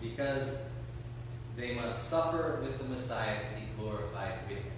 because 0.01 0.67
they 1.57 1.75
must 1.75 2.09
suffer 2.09 2.59
with 2.61 2.77
the 2.79 2.85
Messiah 2.85 3.41
to 3.41 3.49
be 3.55 3.67
glorified 3.77 4.33
with 4.47 4.57
him. 4.57 4.71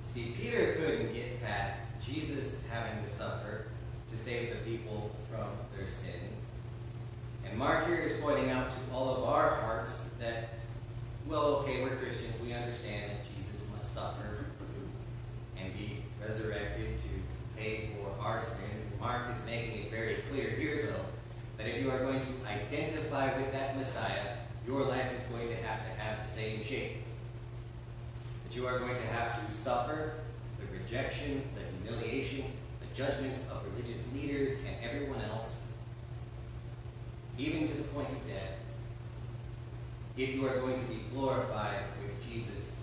See, 0.00 0.34
Peter 0.38 0.74
couldn't 0.74 1.12
get 1.12 1.42
past 1.42 2.02
Jesus 2.04 2.66
having 2.70 3.02
to 3.02 3.08
suffer 3.08 3.66
to 4.08 4.16
save 4.16 4.50
the 4.50 4.70
people 4.70 5.14
from 5.30 5.48
their 5.76 5.86
sins. 5.86 6.52
And 7.44 7.58
Mark 7.58 7.86
here 7.86 7.96
is 7.96 8.20
pointing 8.20 8.50
out 8.50 8.70
to 8.70 8.76
all 8.92 9.16
of 9.16 9.24
our 9.24 9.56
hearts 9.56 10.10
that, 10.20 10.50
well, 11.26 11.56
okay, 11.56 11.82
we're 11.82 11.96
Christians. 11.96 12.40
We 12.40 12.52
understand 12.52 13.10
that 13.10 13.24
Jesus 13.34 13.70
must 13.72 13.92
suffer 13.92 14.46
and 15.58 15.72
be 15.74 15.98
resurrected 16.20 16.98
to 16.98 17.08
pay 17.56 17.90
for 17.96 18.24
our 18.24 18.40
sins. 18.42 18.94
Mark 19.00 19.30
is 19.32 19.44
making 19.46 19.82
it 19.82 19.90
very 19.90 20.16
clear 20.30 20.50
here, 20.50 20.86
though, 20.86 21.04
that 21.58 21.68
if 21.68 21.82
you 21.82 21.90
are 21.90 21.98
going 21.98 22.20
to 22.20 22.32
identify 22.48 23.36
with 23.36 23.52
that 23.52 23.76
Messiah, 23.76 24.36
your 24.66 24.84
life 24.84 25.14
is 25.16 25.24
going 25.24 25.48
to 25.48 25.56
have 25.56 25.84
to 25.84 26.00
have 26.00 26.22
the 26.22 26.28
same 26.28 26.62
shape. 26.62 26.98
That 28.44 28.56
you 28.56 28.66
are 28.66 28.78
going 28.78 28.94
to 28.94 29.06
have 29.08 29.46
to 29.46 29.52
suffer 29.52 30.14
the 30.58 30.78
rejection, 30.78 31.42
the 31.54 31.90
humiliation, 31.90 32.44
the 32.80 32.94
judgment 32.94 33.36
of 33.50 33.64
religious 33.72 34.12
leaders 34.14 34.64
and 34.64 34.76
everyone 34.84 35.20
else, 35.32 35.76
even 37.38 37.66
to 37.66 37.76
the 37.76 37.84
point 37.84 38.08
of 38.08 38.26
death, 38.28 38.58
if 40.16 40.34
you 40.34 40.46
are 40.46 40.58
going 40.60 40.78
to 40.78 40.84
be 40.86 40.98
glorified 41.12 41.84
with 42.02 42.30
Jesus. 42.30 42.81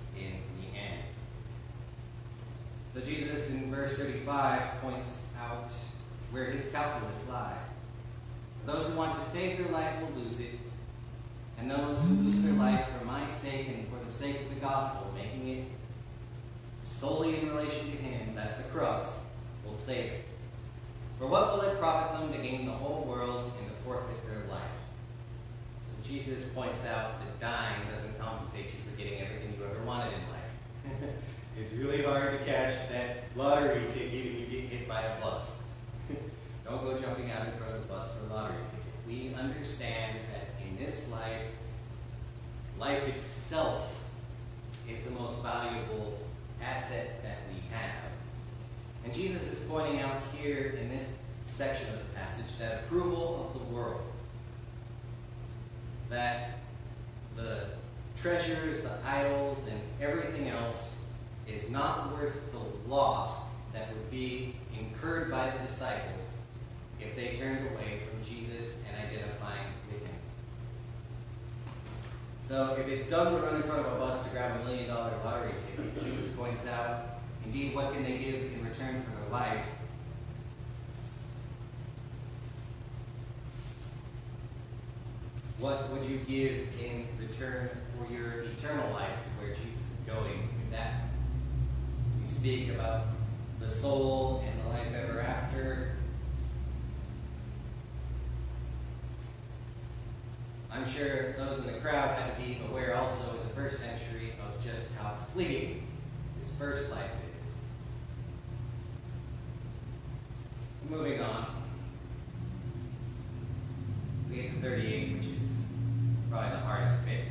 So 2.90 3.00
Jesus 3.02 3.54
in 3.54 3.70
verse 3.70 4.00
35 4.00 4.82
points 4.82 5.36
out 5.40 5.72
where 6.32 6.46
his 6.46 6.72
calculus 6.72 7.30
lies. 7.30 7.80
Those 8.66 8.92
who 8.92 8.98
want 8.98 9.14
to 9.14 9.20
save 9.20 9.60
their 9.60 9.72
life 9.72 10.02
will 10.02 10.22
lose 10.22 10.42
it, 10.42 10.60
and 11.60 11.70
those 11.70 12.08
who 12.08 12.16
lose 12.16 12.44
their 12.44 12.54
life 12.54 12.88
for 12.88 13.06
my 13.06 13.26
sake 13.28 13.68
and 13.68 13.88
for 13.88 14.04
the 14.04 14.12
sake 14.12 14.42
of 14.42 14.56
the 14.56 14.60
gospel, 14.60 15.14
making 15.16 15.48
it 15.50 15.64
solely 16.82 17.40
in 17.40 17.50
relation 17.50 17.92
to 17.92 17.98
him, 17.98 18.34
that's 18.36 18.56
the 18.56 18.70
crux, 18.72 19.34
will 19.64 19.74
save 19.74 20.12
it. 20.12 20.26
For 21.20 21.28
what 21.28 21.54
will 21.54 21.62
it 21.62 21.80
profit 21.80 22.20
them 22.20 22.34
to 22.34 22.40
gain 22.40 22.66
the 22.66 22.72
whole 22.72 23.06
world 23.06 23.52
and 23.60 23.70
to 23.70 23.76
forfeit 23.76 24.26
their 24.26 24.50
life? 24.50 24.62
So 25.86 26.10
Jesus 26.10 26.54
points 26.54 26.88
out 26.88 27.20
that 27.20 27.40
dying 27.40 27.88
doesn't 27.92 28.20
compensate 28.20 28.66
you 28.66 28.80
for 28.80 28.98
getting 28.98 29.22
everything 29.22 29.54
you 29.60 29.66
ever 29.66 29.84
wanted 29.86 30.14
in 30.14 31.02
life. 31.04 31.14
It's 31.62 31.74
really 31.74 32.04
hard 32.04 32.40
to 32.40 32.46
cash 32.46 32.86
that 32.86 33.24
lottery 33.36 33.82
ticket 33.92 34.14
if 34.14 34.40
you 34.40 34.46
get 34.46 34.70
hit 34.70 34.88
by 34.88 35.02
a 35.02 35.22
bus. 35.22 35.66
Don't 36.66 36.82
go 36.82 36.98
jumping 36.98 37.30
out 37.32 37.48
in 37.48 37.52
front 37.52 37.76
of 37.76 37.82
the 37.82 37.94
bus 37.94 38.16
for 38.16 38.28
a 38.28 38.34
lottery 38.34 38.64
ticket. 38.70 38.86
We 39.06 39.36
understand 39.36 40.20
that 40.32 40.66
in 40.66 40.78
this 40.78 41.12
life, 41.12 41.58
life 42.80 43.06
itself 43.10 44.10
is 44.90 45.04
the 45.04 45.12
most 45.12 45.44
valuable 45.44 46.18
asset 46.64 47.22
that 47.24 47.40
we 47.54 47.60
have. 47.76 48.10
And 49.04 49.14
Jesus 49.14 49.52
is 49.52 49.70
pointing 49.70 50.00
out 50.00 50.16
here 50.38 50.78
in 50.82 50.88
this 50.88 51.22
section 51.44 51.90
of 51.90 52.00
the 52.00 52.20
passage 52.20 52.58
that 52.60 52.84
approval 52.86 53.52
of 53.54 53.60
the 53.60 53.76
world, 53.76 54.02
that 56.10 56.60
the 57.36 57.66
treasures, 58.16 58.84
the 58.84 58.98
idols, 59.06 59.70
and 59.70 59.80
everything 60.02 60.48
else 60.48 61.09
is 61.52 61.72
not 61.72 62.14
worth 62.14 62.52
the 62.52 62.90
loss 62.90 63.60
that 63.74 63.88
would 63.94 64.12
be 64.12 64.56
incurred 64.78 65.32
by 65.32 65.50
the 65.50 65.60
disciples 65.60 66.40
if 67.00 67.16
they 67.16 67.34
turned 67.34 67.60
away 67.72 68.00
from 68.00 68.22
Jesus 68.24 68.88
and 68.88 69.08
identifying 69.08 69.68
with 69.88 70.06
him. 70.06 70.16
So 72.42 72.76
if 72.80 72.88
it's 72.88 73.10
done 73.10 73.34
to 73.34 73.40
run 73.40 73.56
in 73.56 73.64
front 73.64 73.86
of 73.86 73.94
a 73.94 73.96
bus 73.98 74.28
to 74.28 74.36
grab 74.36 74.60
a 74.62 74.66
million 74.66 74.90
dollar 74.90 75.14
lottery 75.24 75.54
ticket, 75.62 76.04
Jesus 76.04 76.36
points 76.36 76.68
out, 76.68 77.20
indeed, 77.46 77.76
what 77.76 77.94
can 77.94 78.04
they 78.04 78.18
give 78.18 78.54
in 78.54 78.66
return 78.66 79.02
for 79.02 79.12
their 79.12 79.30
life? 79.32 79.76
What 85.60 85.90
would 85.90 86.10
you 86.10 86.18
give 86.28 86.68
in 86.82 87.06
return 87.20 87.70
for 88.00 88.12
your 88.12 88.44
eternal 88.44 88.92
life 88.94 89.26
is 89.26 89.32
where 89.42 89.56
Jesus 89.56 90.00
is 90.00 90.06
going 90.06 90.48
with 90.58 90.72
that. 90.72 91.09
Speak 92.30 92.70
about 92.70 93.08
the 93.60 93.68
soul 93.68 94.46
and 94.46 94.64
the 94.64 94.70
life 94.70 94.94
ever 94.96 95.20
after. 95.20 95.94
I'm 100.72 100.88
sure 100.88 101.34
those 101.34 101.66
in 101.66 101.74
the 101.74 101.80
crowd 101.80 102.18
had 102.18 102.38
to 102.38 102.42
be 102.42 102.60
aware 102.70 102.96
also 102.96 103.32
in 103.32 103.48
the 103.50 103.54
first 103.56 103.80
century 103.80 104.32
of 104.40 104.64
just 104.64 104.96
how 104.98 105.10
fleeting 105.10 105.88
this 106.38 106.56
first 106.56 106.92
life 106.92 107.12
is. 107.42 107.62
Moving 110.88 111.22
on. 111.22 111.48
We 114.30 114.36
get 114.36 114.48
to 114.50 114.54
38, 114.54 115.18
which 115.18 115.26
is 115.26 115.74
probably 116.30 116.52
the 116.52 116.58
hardest 116.58 117.06
bit. 117.08 117.24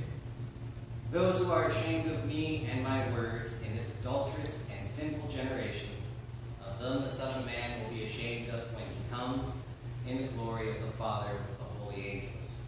Those 1.11 1.43
who 1.43 1.51
are 1.51 1.65
ashamed 1.65 2.11
of 2.11 2.27
me 2.27 2.69
and 2.71 2.85
my 2.85 3.09
words 3.13 3.63
in 3.67 3.75
this 3.75 3.99
adulterous 4.01 4.71
and 4.77 4.87
sinful 4.87 5.31
generation, 5.31 5.89
of 6.63 6.79
them 6.81 7.01
the 7.01 7.09
Son 7.09 7.35
of 7.35 7.47
Man 7.47 7.81
will 7.81 7.97
be 7.97 8.05
ashamed 8.05 8.51
of 8.51 8.75
when 8.75 8.85
he 8.85 9.11
comes 9.11 9.63
in 10.07 10.19
the 10.19 10.29
glory 10.35 10.69
of 10.69 10.83
the 10.83 10.87
Father 10.87 11.33
with 11.33 11.59
the 11.59 11.65
holy 11.65 12.07
angels. 12.09 12.63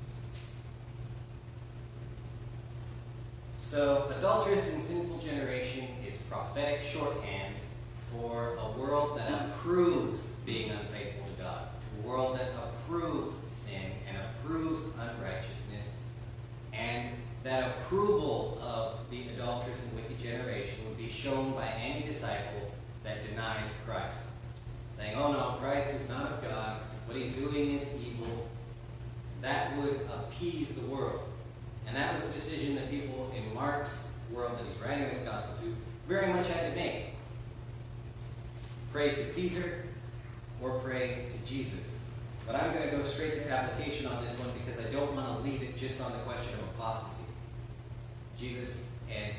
So, 3.59 4.11
adulterous 4.19 4.73
and 4.73 4.81
sinful 4.81 5.19
generation 5.19 5.89
is 6.09 6.17
prophetic 6.23 6.81
shorthand 6.81 7.55
for 7.95 8.57
a 8.57 8.71
world 8.81 9.19
that 9.19 9.51
approves 9.51 10.37
being 10.47 10.71
unfaithful 10.71 11.27
to 11.37 11.43
God, 11.43 11.69
a 12.03 12.09
world 12.09 12.39
that 12.39 12.49
approves 12.55 13.35
sin 13.35 13.93
and 14.09 14.17
approves 14.17 14.97
unrighteousness, 14.99 16.05
and 16.73 17.11
that 17.43 17.69
approval 17.71 18.59
of 18.63 18.99
the 19.11 19.23
adulterous 19.35 19.89
and 19.89 19.97
wicked 19.97 20.23
generation 20.23 20.85
would 20.87 20.99
be 20.99 21.09
shown 21.09 21.53
by 21.53 21.67
any 21.81 22.03
disciple 22.03 22.73
that 23.05 23.27
denies 23.29 23.83
Christ. 23.87 24.31
Saying, 24.91 25.17
oh 25.17 25.33
no, 25.33 25.57
Christ 25.61 25.95
is 25.95 26.09
not 26.11 26.31
of 26.31 26.43
God, 26.43 26.77
what 27.07 27.17
he's 27.17 27.33
doing 27.33 27.73
is 27.73 27.95
evil. 28.07 28.49
That 29.41 29.77
would 29.79 30.01
appease 30.15 30.75
the 30.81 30.87
world. 30.91 31.23
And 31.87 31.97
that 31.97 32.13
was 32.13 32.29
a 32.29 32.33
decision 32.33 32.75
that 32.75 32.91
people 32.91 33.33
in 33.35 33.55
Mark's 33.55 34.21
world 34.31 34.59
that 34.59 34.65
he's 34.67 34.81
writing 34.81 35.09
this 35.09 35.25
gospel 35.25 35.57
to 35.65 35.75
very 36.07 36.33
much 36.33 36.49
had 36.49 36.71
to 36.71 36.77
make. 36.77 37.07
Pray 38.93 39.09
to 39.09 39.17
Caesar 39.17 39.87
or 40.61 40.79
pray 40.81 41.27
to 41.33 41.51
Jesus. 41.51 42.11
But 42.47 42.57
I'm 42.57 42.73
going 42.73 42.89
to 42.89 42.97
go 42.97 43.03
straight 43.03 43.35
to 43.35 43.51
application 43.51 44.07
on 44.07 44.23
this 44.23 44.39
one 44.39 44.51
because 44.59 44.85
I 44.85 44.91
don't 44.91 45.15
want 45.15 45.27
to 45.27 45.43
leave 45.43 45.63
it 45.63 45.77
just 45.77 46.03
on 46.03 46.13
the 46.13 46.19
question 46.19 46.53
of 46.55 46.69
apostasy. 46.77 47.30
Jesus 48.41 48.99
and 49.11 49.33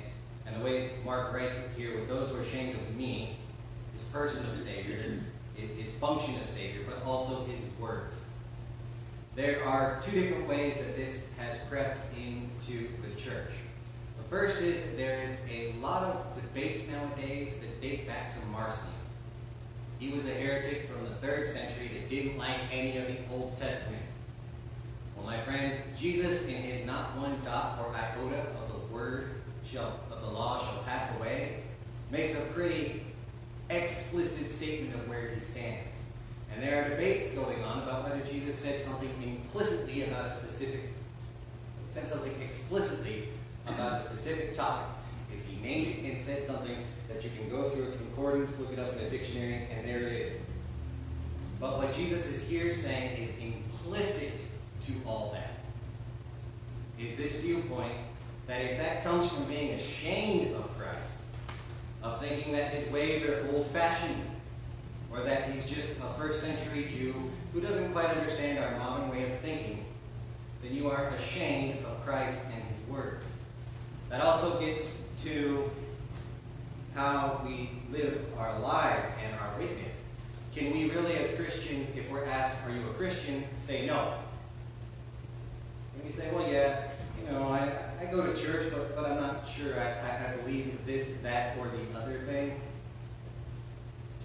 and 0.46 0.56
the 0.60 0.66
way 0.66 0.92
Mark 1.06 1.34
writes 1.34 1.66
it 1.66 1.80
here, 1.80 1.96
with 1.96 2.10
those 2.10 2.30
who 2.30 2.38
are 2.38 2.42
ashamed 2.42 2.76
of 2.76 2.96
me, 2.96 3.38
his 3.94 4.04
person 4.06 4.46
of 4.50 4.58
Savior, 4.58 5.20
his 5.56 5.96
function 5.96 6.36
of 6.36 6.48
Savior, 6.48 6.82
but 6.86 7.06
also 7.06 7.46
his 7.46 7.64
words. 7.80 8.34
There 9.36 9.64
are 9.66 10.00
two 10.02 10.20
different 10.20 10.48
ways 10.48 10.86
that 10.86 10.98
this 10.98 11.38
has 11.38 11.64
crept 11.70 12.02
into 12.18 12.90
the 13.02 13.16
church. 13.16 13.54
The 14.18 14.24
first 14.24 14.62
is 14.62 14.86
that 14.86 14.98
there 14.98 15.22
is 15.22 15.48
a 15.50 15.74
lot 15.82 16.04
of 16.04 16.36
debates 16.36 16.92
nowadays 16.92 17.62
that 17.62 17.82
date 17.82 18.08
back 18.08 18.30
to 18.32 18.46
Marcion. 18.48 18.92
He 20.00 20.10
was 20.10 20.28
a 20.28 20.34
heretic 20.34 20.84
from 20.84 21.06
the 21.06 21.16
third 21.16 21.48
century 21.48 21.88
that 21.94 22.10
didn't 22.10 22.38
like 22.38 22.58
any 22.72 22.98
of 22.98 23.08
the 23.08 23.18
Old 23.32 23.56
Testament. 23.56 24.04
Well, 25.16 25.26
my 25.26 25.38
friends, 25.38 25.88
Jesus 25.98 26.50
in 26.50 26.56
his 26.56 26.86
not 26.86 27.16
one 27.16 27.40
dot 27.44 27.80
or 27.80 27.96
iota 27.96 28.48
word 29.02 29.30
shall, 29.66 30.00
of 30.12 30.22
the 30.22 30.30
law 30.30 30.60
shall 30.60 30.84
pass 30.84 31.20
away 31.20 31.64
makes 32.12 32.38
a 32.38 32.52
pretty 32.52 33.02
explicit 33.70 34.48
statement 34.48 34.94
of 34.94 35.10
where 35.10 35.30
he 35.30 35.40
stands. 35.40 36.12
And 36.54 36.62
there 36.62 36.84
are 36.84 36.90
debates 36.90 37.34
going 37.34 37.64
on 37.64 37.80
about 37.80 38.04
whether 38.04 38.24
Jesus 38.26 38.56
said 38.56 38.78
something 38.78 39.10
implicitly 39.24 40.04
about 40.04 40.26
a 40.26 40.30
specific, 40.30 40.92
said 41.86 42.08
something 42.08 42.34
explicitly 42.44 43.30
about 43.66 43.94
a 43.94 44.00
specific 44.00 44.54
topic. 44.54 44.88
If 45.34 45.48
he 45.50 45.62
named 45.62 45.88
it 45.88 46.10
and 46.10 46.18
said 46.18 46.44
something 46.44 46.76
that 47.08 47.24
you 47.24 47.30
can 47.30 47.50
go 47.50 47.70
through 47.70 47.88
a 47.88 47.92
concordance, 47.92 48.60
look 48.60 48.74
it 48.74 48.80
up 48.80 48.94
in 48.94 49.00
a 49.00 49.10
dictionary, 49.10 49.68
and 49.72 49.88
there 49.88 50.00
it 50.00 50.12
is. 50.12 50.46
But 51.60 51.78
what 51.78 51.94
Jesus 51.94 52.30
is 52.30 52.50
here 52.50 52.70
saying 52.70 53.22
is 53.22 53.42
implicit 53.42 54.42
to 54.82 54.94
all 55.08 55.32
that. 55.34 55.54
Is 57.00 57.18
this 57.18 57.42
viewpoint 57.42 57.96
that 58.52 58.66
if 58.66 58.78
that 58.80 59.02
comes 59.02 59.32
from 59.32 59.46
being 59.46 59.72
ashamed 59.72 60.54
of 60.56 60.78
Christ, 60.78 61.20
of 62.04 62.20
thinking 62.20 62.52
that 62.52 62.74
his 62.74 62.92
ways 62.92 63.28
are 63.30 63.48
old 63.54 63.66
fashioned, 63.68 64.26
or 65.10 65.22
that 65.22 65.50
he's 65.50 65.70
just 65.70 65.98
a 66.00 66.04
first 66.20 66.44
century 66.44 66.86
Jew 66.90 67.14
who 67.54 67.62
doesn't 67.62 67.94
quite 67.94 68.08
understand 68.08 68.60
our 68.60 68.78
modern 68.78 69.10
way 69.10 69.24
of 69.24 69.38
thinking, 69.38 69.86
then 70.62 70.76
you 70.76 70.90
are 70.90 71.08
ashamed 71.12 71.86
of 71.86 72.02
Christ 72.06 72.48
and 72.54 72.62
his 72.66 72.86
words. 72.88 73.32
That 74.10 74.20
also 74.20 74.60
gets 74.60 75.10
to 75.24 75.72
how 76.94 77.42
we 77.46 77.70
live 77.90 78.38
our 78.38 78.60
lives 78.60 79.16
and 79.24 79.34
our 79.40 79.58
witness. 79.60 80.10
Can 80.54 80.74
we 80.74 80.90
really, 80.90 81.14
as 81.14 81.38
Christians, 81.38 81.96
if 81.96 82.12
we're 82.12 82.26
asked, 82.26 82.68
Are 82.68 82.76
you 82.76 82.82
a 82.82 82.94
Christian? 82.96 83.46
say 83.56 83.86
no? 83.86 84.14
And 85.96 86.04
we 86.04 86.12
say, 86.12 86.30
Well, 86.34 86.52
yeah, 86.52 86.90
you 87.24 87.32
know, 87.32 87.50
I, 87.50 87.70
I 88.00 88.12
go 88.12 88.26
to 88.26 88.40
church, 88.40 88.72
but, 88.72 88.96
but 88.96 89.06
I'm 89.06 89.22
not 89.22 89.48
sure 89.48 89.74
I, 89.80 89.88
I, 89.88 90.34
I 90.34 90.38
believe 90.38 90.86
this, 90.86 91.22
that, 91.22 91.58
or 91.58 91.68
the 91.68 92.00
other 92.00 92.14
thing. 92.14 92.60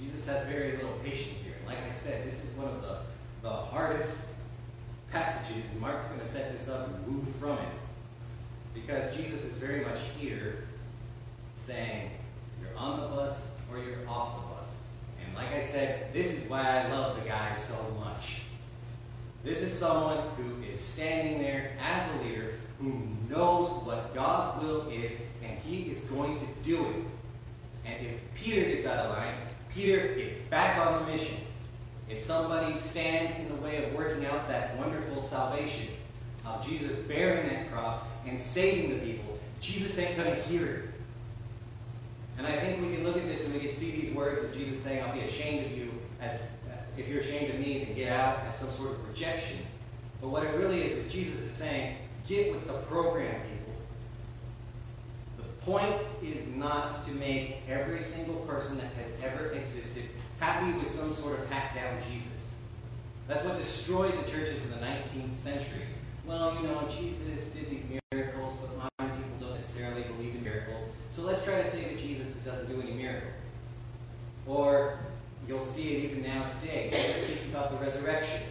Jesus 0.01 0.27
has 0.29 0.47
very 0.47 0.73
little 0.73 0.99
patience 1.05 1.45
here. 1.45 1.55
Like 1.67 1.79
I 1.87 1.91
said, 1.91 2.25
this 2.25 2.45
is 2.45 2.57
one 2.57 2.69
of 2.69 2.83
the, 2.83 2.99
the 3.43 3.51
hardest 3.51 4.35
passages, 5.11 5.73
and 5.73 5.81
Mark's 5.81 6.09
going 6.09 6.21
to 6.21 6.27
set 6.27 6.53
this 6.53 6.69
up 6.69 6.89
and 6.89 7.07
move 7.07 7.29
from 7.29 7.59
it. 7.59 7.69
Because 8.75 9.17
Jesus 9.17 9.45
is 9.45 9.57
very 9.57 9.85
much 9.85 10.01
here 10.19 10.65
saying, 11.55 12.11
you're 12.61 12.79
on 12.79 13.01
the 13.01 13.07
bus 13.09 13.57
or 13.71 13.79
you're 13.79 14.07
off 14.09 14.37
the 14.37 14.55
bus. 14.55 14.89
And 15.25 15.35
like 15.35 15.55
I 15.55 15.61
said, 15.61 16.13
this 16.13 16.45
is 16.45 16.51
why 16.51 16.61
I 16.61 16.91
love 16.91 17.23
the 17.23 17.29
guy 17.29 17.53
so 17.53 17.95
much. 18.01 18.43
This 19.45 19.63
is 19.63 19.73
someone 19.73 20.19
who 20.37 20.63
is 20.69 20.79
standing 20.79 21.41
there 21.41 21.73
as 21.81 22.15
a 22.15 22.25
leader 22.25 22.55
who 22.79 23.03
knows 23.29 23.69
what 23.85 24.15
God's 24.15 24.63
will 24.63 24.89
is, 24.89 25.29
and 25.43 25.59
he 25.59 25.91
is 25.91 26.11
going 26.11 26.37
to 26.39 26.47
do 26.63 26.85
it. 26.85 26.97
And 27.87 28.07
if 28.07 28.35
Peter 28.35 28.63
gets 28.63 28.87
out 28.87 29.07
of 29.07 29.17
line, 29.17 29.35
Peter 29.75 30.15
gets 30.15 30.39
back 30.49 30.79
on 30.87 31.05
the 31.05 31.13
mission. 31.13 31.39
If 32.09 32.21
somebody 32.21 32.75
stands 32.77 33.41
in 33.41 33.49
the 33.49 33.63
way 33.63 33.85
of 33.85 33.95
working 33.95 34.25
out 34.27 34.49
that 34.49 34.77
wonderful 34.77 35.21
salvation 35.21 35.89
of 36.45 36.67
Jesus 36.67 37.03
bearing 37.03 37.49
that 37.49 37.71
cross 37.73 38.09
and 38.27 38.41
saving 38.41 38.91
the 38.91 39.05
people, 39.05 39.39
Jesus 39.61 39.99
ain't 39.99 40.17
going 40.17 40.31
to 40.31 40.43
hear 40.43 40.67
it. 40.67 40.85
And 42.39 42.47
I 42.47 42.53
think 42.53 42.81
we 42.81 42.95
can 42.95 43.05
look 43.05 43.17
at 43.17 43.27
this 43.27 43.47
and 43.47 43.55
we 43.55 43.61
can 43.61 43.71
see 43.71 43.91
these 43.91 44.15
words 44.15 44.45
of 44.45 44.55
Jesus 44.55 44.79
saying, 44.79 45.03
I'll 45.03 45.15
be 45.15 45.21
ashamed 45.21 45.67
of 45.67 45.77
you 45.77 45.91
as 46.21 46.59
if 46.97 47.09
you're 47.09 47.21
ashamed 47.21 47.51
of 47.51 47.61
me, 47.61 47.85
then 47.85 47.95
get 47.95 48.13
out 48.13 48.41
as 48.47 48.57
some 48.59 48.71
sort 48.71 48.93
of 48.93 49.09
rejection. 49.09 49.59
But 50.21 50.29
what 50.29 50.45
it 50.45 50.55
really 50.55 50.83
is, 50.83 50.93
is 50.93 51.13
Jesus 51.13 51.43
is 51.43 51.51
saying, 51.51 51.97
get 52.29 52.53
with 52.53 52.67
the 52.67 52.75
program, 52.75 53.41
people. 53.43 53.75
The 55.37 55.67
point 55.67 56.07
is 56.23 56.55
not 56.57 57.03
to 57.05 57.13
make 57.13 57.59
every 57.69 58.01
single 58.01 58.41
person 58.47 58.79
that 58.79 58.93
has 58.99 59.21
ever 59.25 59.49
existed 59.49 60.05
happy 60.41 60.73
with 60.79 60.89
some 60.89 61.13
sort 61.13 61.39
of 61.39 61.51
hacked 61.51 61.77
down 61.77 61.95
Jesus. 62.11 62.61
That's 63.29 63.45
what 63.45 63.57
destroyed 63.57 64.13
the 64.13 64.31
churches 64.31 64.65
in 64.65 64.71
the 64.71 64.87
19th 64.87 65.35
century. 65.35 65.87
Well, 66.27 66.57
you 66.61 66.69
know, 66.69 66.87
Jesus 66.89 67.55
did 67.55 67.71
these 67.71 67.89
miracles, 68.13 68.61
but 68.61 68.77
modern 69.01 69.17
people 69.17 69.37
don't 69.41 69.51
necessarily 69.51 70.03
believe 70.03 70.35
in 70.35 70.45
miracles. 70.45 70.95
So 71.11 71.23
let's 71.23 71.45
try 71.45 71.57
to 71.57 71.65
say 71.65 71.89
that 71.89 71.99
Jesus 71.99 72.35
that 72.35 72.45
doesn't 72.45 72.69
do 72.69 72.81
any 72.81 72.93
miracles. 72.93 73.53
Or 74.47 74.99
you'll 75.49 75.61
see 75.61 75.97
it 75.97 76.11
even 76.11 76.23
now 76.23 76.45
today. 76.61 76.91
Jesus 76.91 77.27
speaks 77.27 77.51
about 77.51 77.71
the 77.71 77.77
resurrection. 77.77 78.43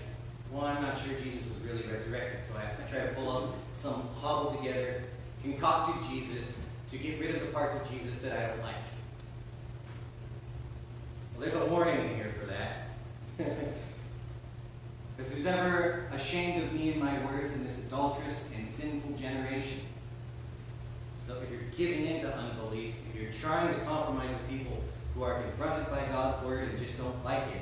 Well, 0.52 0.66
I'm 0.66 0.82
not 0.82 0.98
sure 0.98 1.14
Jesus 1.22 1.48
was 1.50 1.60
really 1.70 1.88
resurrected, 1.90 2.42
so 2.42 2.58
I, 2.58 2.84
I 2.84 2.88
try 2.88 3.02
to 3.02 3.14
pull 3.14 3.30
up 3.38 3.56
some 3.74 4.08
hobbled 4.22 4.58
together, 4.58 5.02
concocted 5.42 5.96
Jesus 6.10 6.70
to 6.90 6.98
get 6.98 7.20
rid 7.20 7.36
of 7.36 7.42
the 7.42 7.48
parts 7.48 7.76
of 7.76 7.90
Jesus 7.92 8.22
that 8.22 8.38
I 8.38 8.48
don't 8.48 8.62
like. 8.64 8.76
Well, 11.34 11.42
there's 11.42 11.56
a 11.56 11.66
warning 11.66 12.00
in 12.00 12.16
here 12.16 12.30
for 12.30 12.46
that. 12.48 12.88
Because 15.16 15.34
who's 15.34 15.46
ever 15.46 16.08
ashamed 16.12 16.62
of 16.64 16.74
me 16.74 16.92
and 16.92 17.02
my 17.02 17.18
words 17.26 17.56
in 17.56 17.64
this 17.64 17.88
adulterous 17.88 18.54
and 18.56 18.68
sinful 18.68 19.16
generation? 19.16 19.82
So 21.18 21.38
if 21.42 21.50
you're 21.50 21.62
giving 21.76 22.06
in 22.06 22.22
to 22.22 22.36
unbelief, 22.36 22.96
if 23.14 23.22
you're 23.22 23.32
trying 23.32 23.74
to 23.74 23.80
compromise 23.86 24.30
with 24.30 24.50
people 24.50 24.84
who 25.14 25.24
are 25.24 25.42
confronted 25.42 25.90
by 25.90 26.02
God's 26.12 26.46
word 26.46 26.68
and 26.68 26.78
just 26.78 27.00
don't 27.00 27.24
like 27.24 27.44
it, 27.44 27.62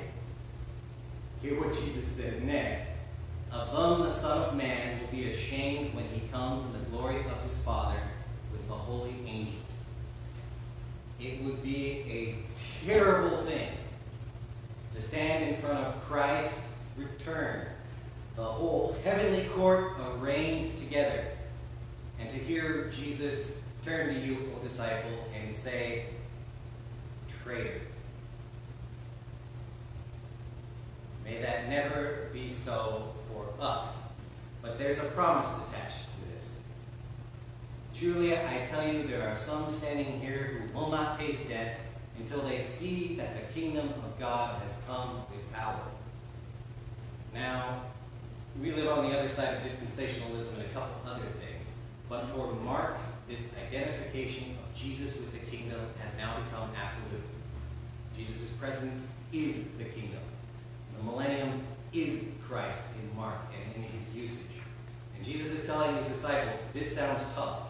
hear 1.44 1.60
what 1.60 1.74
Jesus 1.74 2.06
says 2.06 2.42
next. 2.42 3.00
Of 3.52 3.70
them 3.70 4.00
the 4.00 4.10
Son 4.10 4.48
of 4.48 4.56
Man 4.56 4.98
will 4.98 5.08
be 5.08 5.28
ashamed 5.28 5.94
when 5.94 6.06
he 6.06 6.26
comes 6.32 6.64
in 6.64 6.72
the 6.72 6.90
glory 6.90 7.16
of 7.16 7.42
his 7.42 7.62
Father 7.62 8.00
with 8.50 8.66
the 8.66 8.72
holy 8.72 9.14
angels. 9.26 9.90
It 11.20 11.42
would 11.42 11.62
be 11.62 12.02
a 12.08 12.86
terrible 12.86 13.36
thing 13.36 13.68
to 14.94 15.00
stand 15.02 15.44
in 15.44 15.54
front 15.54 15.84
of 15.84 16.00
Christ's 16.00 16.80
return, 16.96 17.66
the 18.36 18.42
whole 18.42 18.96
heavenly 19.04 19.44
court 19.44 19.92
arraigned 20.00 20.78
together, 20.78 21.24
and 22.18 22.30
to 22.30 22.38
hear 22.38 22.88
Jesus 22.90 23.70
turn 23.84 24.14
to 24.14 24.18
you, 24.18 24.38
O 24.56 24.62
disciple, 24.62 25.26
and 25.38 25.52
say, 25.52 26.06
Traitor. 27.28 27.82
May 31.24 31.38
that 31.38 31.70
never 31.70 32.28
be 32.34 32.48
so 32.50 33.12
for 33.28 33.46
us. 33.58 34.12
But 34.94 35.02
there's 35.02 35.12
a 35.12 35.16
promise 35.16 35.68
attached 35.68 36.08
to 36.08 36.34
this. 36.34 36.64
Truly, 37.94 38.36
I 38.36 38.64
tell 38.64 38.86
you, 38.86 39.02
there 39.04 39.28
are 39.28 39.34
some 39.34 39.68
standing 39.68 40.20
here 40.20 40.38
who 40.38 40.78
will 40.78 40.90
not 40.90 41.18
taste 41.18 41.50
death 41.50 41.80
until 42.18 42.42
they 42.42 42.60
see 42.60 43.16
that 43.16 43.34
the 43.34 43.52
kingdom 43.52 43.88
of 43.88 44.18
God 44.20 44.62
has 44.62 44.84
come 44.86 45.16
with 45.32 45.52
power. 45.52 45.80
Now, 47.34 47.80
we 48.60 48.70
live 48.70 48.86
on 48.96 49.10
the 49.10 49.18
other 49.18 49.28
side 49.28 49.56
of 49.56 49.62
dispensationalism 49.62 50.54
and 50.54 50.62
a 50.62 50.68
couple 50.68 51.10
other 51.10 51.26
things. 51.26 51.78
But 52.08 52.22
for 52.26 52.52
Mark, 52.54 52.96
this 53.28 53.58
identification 53.66 54.56
of 54.62 54.74
Jesus 54.76 55.18
with 55.18 55.32
the 55.32 55.56
kingdom 55.56 55.80
has 56.02 56.18
now 56.18 56.36
become 56.36 56.70
absolute. 56.80 57.24
Jesus' 58.16 58.56
presence 58.60 59.12
is 59.32 59.72
the 59.72 59.84
kingdom. 59.84 60.20
The 60.96 61.02
millennium 61.02 61.62
is 61.92 62.34
Christ 62.42 62.94
in 63.02 63.16
Mark 63.16 63.38
and 63.52 63.76
in 63.84 63.90
his 63.90 64.16
usage. 64.16 64.53
And 65.16 65.24
Jesus 65.24 65.52
is 65.52 65.66
telling 65.66 65.96
his 65.96 66.08
disciples, 66.08 66.68
this 66.72 66.94
sounds 66.96 67.32
tough. 67.34 67.68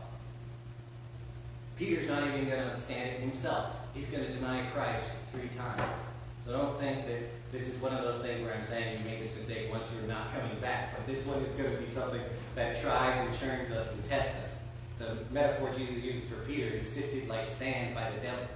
Peter's 1.77 2.09
not 2.09 2.23
even 2.27 2.47
going 2.47 2.71
to 2.71 2.77
stand 2.77 3.11
it 3.11 3.21
himself. 3.21 3.89
He's 3.95 4.11
going 4.11 4.25
to 4.25 4.33
deny 4.33 4.63
Christ 4.73 5.19
three 5.33 5.49
times. 5.49 6.09
So 6.39 6.53
don't 6.53 6.79
think 6.79 7.07
that 7.07 7.53
this 7.53 7.75
is 7.75 7.83
one 7.83 7.93
of 7.93 8.03
those 8.03 8.25
things 8.25 8.41
where 8.45 8.55
I'm 8.55 8.63
saying 8.63 8.99
you 8.99 9.05
make 9.05 9.21
this 9.21 9.37
mistake 9.37 9.71
once 9.71 9.93
you're 9.95 10.09
not 10.09 10.33
coming 10.33 10.57
back. 10.61 10.95
But 10.97 11.07
this 11.07 11.27
one 11.27 11.39
is 11.39 11.53
going 11.53 11.73
to 11.73 11.81
be 11.81 11.87
something 11.87 12.21
that 12.55 12.81
tries 12.81 13.19
and 13.19 13.39
churns 13.39 13.71
us 13.71 13.97
and 13.97 14.05
tests 14.05 14.43
us. 14.43 14.69
The 14.99 15.17
metaphor 15.33 15.73
Jesus 15.77 16.05
uses 16.05 16.29
for 16.29 16.45
Peter 16.45 16.69
is 16.69 16.89
sifted 16.89 17.29
like 17.29 17.49
sand 17.49 17.95
by 17.95 18.11
the 18.11 18.19
devil. 18.19 18.47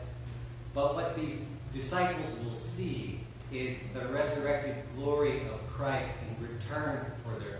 But 0.74 0.94
what 0.94 1.16
these 1.16 1.50
disciples 1.72 2.38
will 2.44 2.52
see 2.52 3.20
is 3.52 3.88
the 3.88 4.06
resurrected 4.08 4.76
glory 4.96 5.38
of 5.52 5.66
Christ 5.68 6.22
in 6.22 6.46
return 6.46 7.06
for 7.24 7.38
their 7.40 7.57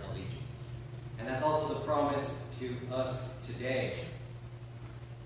that's 1.29 1.43
also 1.43 1.75
the 1.75 1.81
promise 1.81 2.57
to 2.59 2.95
us 2.95 3.39
today. 3.45 3.93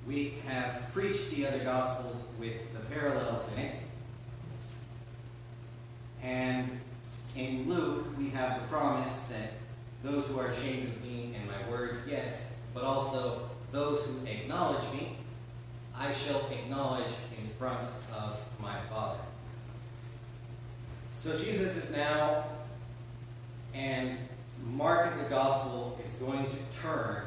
We 0.06 0.34
have 0.46 0.90
preached 0.94 1.32
the 1.32 1.48
other 1.48 1.60
Gospels 1.60 2.28
with 2.38 2.74
the 2.74 2.80
parallels 2.94 3.54
in 3.54 3.64
it. 3.64 3.76
And 6.22 6.82
in 7.38 7.70
Luke, 7.70 8.18
we 8.18 8.30
have 8.32 8.62
the 8.62 8.68
promise 8.68 9.28
that 9.28 9.54
those 10.04 10.30
who 10.30 10.40
are 10.42 10.48
ashamed 10.48 10.90
of 10.90 11.02
me 11.04 11.34
and 11.40 11.50
my 11.50 11.72
words, 11.72 12.10
yes, 12.12 12.66
but 12.74 12.84
also 12.84 13.50
those 13.72 14.06
who 14.06 14.28
acknowledge 14.28 14.84
me, 14.94 15.16
I 15.96 16.12
shall 16.12 16.46
acknowledge 16.52 17.14
in 17.40 17.48
front 17.48 17.88
of 18.14 18.46
my 18.62 18.76
Father. 18.90 19.20
So 21.12 21.32
Jesus 21.38 21.78
is 21.78 21.96
now, 21.96 22.44
and 23.74 24.18
Mark 24.72 25.08
as 25.08 25.26
a 25.26 25.30
gospel 25.30 26.00
is 26.04 26.14
going 26.14 26.48
to 26.48 26.72
turn 26.72 27.24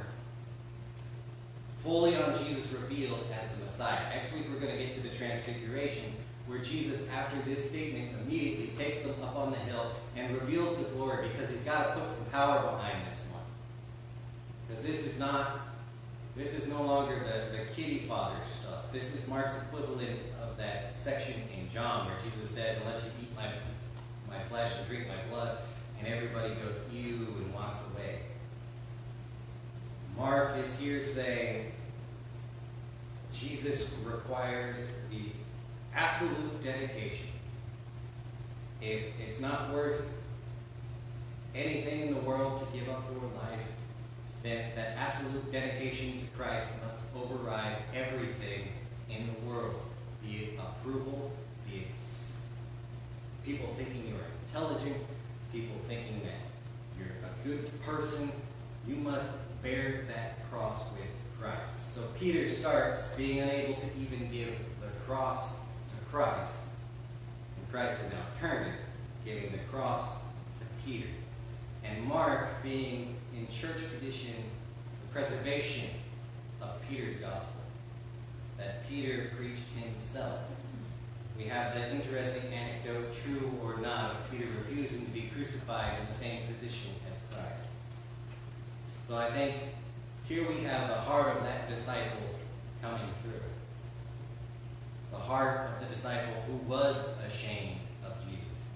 fully 1.87 2.17
on 2.17 2.35
Jesus 2.37 2.73
revealed 2.73 3.25
as 3.39 3.49
the 3.53 3.63
Messiah. 3.63 4.09
Next 4.11 4.35
week 4.35 4.47
we're 4.53 4.59
going 4.59 4.77
to 4.77 4.83
get 4.83 4.93
to 4.95 5.01
the 5.01 5.15
transfiguration, 5.15 6.13
where 6.49 6.59
Jesus, 6.59 7.13
after 7.13 7.39
this 7.49 7.71
statement, 7.71 8.11
immediately 8.23 8.69
takes 8.75 9.03
them 9.03 9.15
up 9.23 9.37
on 9.37 9.53
the 9.53 9.59
hill 9.59 9.93
and 10.17 10.35
reveals 10.35 10.85
the 10.85 10.97
glory 10.97 11.29
because 11.29 11.51
he's 11.51 11.63
got 11.63 11.95
to 11.95 12.01
put 12.01 12.09
some 12.09 12.29
power 12.33 12.61
behind 12.63 13.07
this 13.07 13.29
one. 13.31 13.43
Because 14.67 14.85
this 14.85 15.07
is 15.07 15.21
not, 15.21 15.61
this 16.35 16.59
is 16.59 16.73
no 16.73 16.83
longer 16.83 17.15
the, 17.15 17.57
the 17.57 17.65
kitty 17.73 17.99
father 17.99 18.37
stuff. 18.45 18.93
This 18.93 19.15
is 19.15 19.31
Mark's 19.31 19.69
equivalent 19.69 20.25
of 20.43 20.57
that 20.57 20.99
section 20.99 21.41
in 21.57 21.69
John 21.69 22.07
where 22.07 22.17
Jesus 22.25 22.51
says, 22.51 22.81
unless 22.81 23.05
you 23.05 23.13
eat 23.23 23.37
my, 23.37 23.49
my 24.29 24.41
flesh 24.41 24.79
and 24.79 24.89
drink 24.89 25.07
my 25.07 25.15
blood, 25.31 25.59
and 25.99 26.09
everybody 26.09 26.55
goes, 26.65 26.89
ew, 26.93 27.35
and 27.39 27.55
walks 27.55 27.93
away. 27.95 28.21
Mark 30.17 30.57
is 30.59 30.79
here 30.81 31.01
saying 31.01 31.73
Jesus 33.33 34.03
requires 34.05 34.93
the 35.11 35.31
absolute 35.95 36.63
dedication. 36.63 37.29
If 38.81 39.21
it's 39.21 39.41
not 39.41 39.71
worth 39.71 40.07
anything 41.55 42.09
in 42.09 42.15
the 42.15 42.21
world 42.21 42.59
to 42.61 42.79
give 42.79 42.89
up 42.89 43.05
your 43.11 43.31
life, 43.43 43.77
then 44.43 44.71
that 44.77 44.97
absolute 44.99 45.51
dedication 45.51 46.21
to 46.21 46.27
Christ 46.37 46.85
must 46.85 47.15
override 47.17 47.77
everything 47.95 48.69
in 49.11 49.27
the 49.27 49.51
world, 49.51 49.81
be 50.23 50.37
it 50.37 50.59
approval, 50.59 51.33
be 51.69 51.79
it 51.79 51.95
people 53.45 53.69
thinking 53.75 54.09
you're 54.09 54.27
intelligent, 54.47 54.97
people 55.57 55.77
thinking 55.81 56.21
that 56.25 56.37
you're 56.99 57.09
a 57.09 57.49
good 57.49 57.81
person. 57.83 58.31
You 58.87 58.97
must 58.97 59.39
bear 59.63 60.05
that 60.09 60.51
cross 60.51 60.93
with 60.93 61.09
Christ. 61.41 61.95
So 61.95 62.03
Peter 62.19 62.47
starts 62.47 63.17
being 63.17 63.41
unable 63.41 63.75
to 63.75 63.87
even 63.99 64.31
give 64.31 64.55
the 64.83 64.89
cross 65.07 65.61
to 65.61 65.97
Christ. 66.11 66.69
And 67.57 67.73
Christ 67.73 68.03
is 68.03 68.13
now 68.13 68.19
turning, 68.39 68.75
giving 69.25 69.51
the 69.51 69.59
cross 69.71 70.25
to 70.25 70.65
Peter. 70.85 71.09
And 71.85 72.05
Mark 72.05 72.63
being 72.63 73.17
in 73.35 73.49
church 73.49 73.79
tradition 73.91 74.35
the 75.09 75.15
preservation 75.15 75.89
of 76.61 76.87
Peter's 76.89 77.17
gospel. 77.17 77.63
That 78.59 78.87
Peter 78.89 79.31
preached 79.39 79.69
himself. 79.83 80.41
We 81.39 81.45
have 81.45 81.75
that 81.75 81.91
interesting 81.91 82.51
anecdote, 82.53 83.13
true 83.13 83.59
or 83.63 83.79
not, 83.79 84.13
of 84.13 84.31
Peter 84.31 84.47
refusing 84.57 85.07
to 85.07 85.13
be 85.13 85.31
crucified 85.35 85.99
in 86.01 86.07
the 86.07 86.13
same 86.13 86.47
position 86.47 86.93
as 87.09 87.29
Christ. 87.31 87.69
So 89.03 89.17
I 89.17 89.27
think 89.27 89.55
here 90.27 90.49
we 90.49 90.63
have 90.65 90.89
the 90.89 90.95
heart 90.95 91.37
of 91.37 91.45
that 91.45 91.69
disciple 91.69 92.39
coming 92.83 93.07
through. 93.23 93.41
The 95.13 95.19
heart 95.19 95.69
of 95.71 95.81
the 95.81 95.87
disciple 95.95 96.43
who 96.47 96.57
was 96.69 97.17
ashamed 97.27 97.81
of 98.05 98.19
Jesus. 98.29 98.73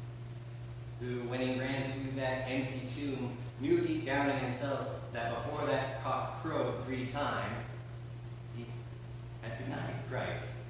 Who, 1.01 1.29
when 1.29 1.41
he 1.41 1.59
ran 1.59 1.87
to 1.87 2.17
that 2.17 2.45
empty 2.49 2.87
tomb, 2.89 3.37
knew 3.59 3.81
deep 3.81 4.05
down 4.05 4.31
in 4.31 4.37
himself 4.37 5.01
that 5.13 5.35
before 5.35 5.67
that 5.67 6.03
cock 6.05 6.43
crowed 6.43 6.85
three 6.85 7.07
times, 7.07 7.75
he 8.57 8.67
had 9.43 9.59
denied 9.59 9.95
Christ. 10.11 10.65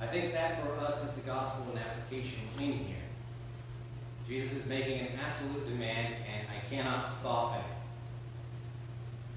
I 0.00 0.06
think 0.06 0.32
that 0.32 0.62
for 0.62 0.76
us 0.84 1.04
is 1.04 1.20
the 1.20 1.28
gospel 1.28 1.72
and 1.72 1.80
application 1.80 2.40
in 2.58 2.72
here. 2.72 2.96
Jesus 4.28 4.64
is 4.64 4.68
making 4.68 5.00
an 5.00 5.08
absolute 5.26 5.66
demand, 5.66 6.14
and 6.32 6.46
I 6.48 6.68
cannot 6.68 7.08
soften 7.08 7.60
it. 7.60 7.82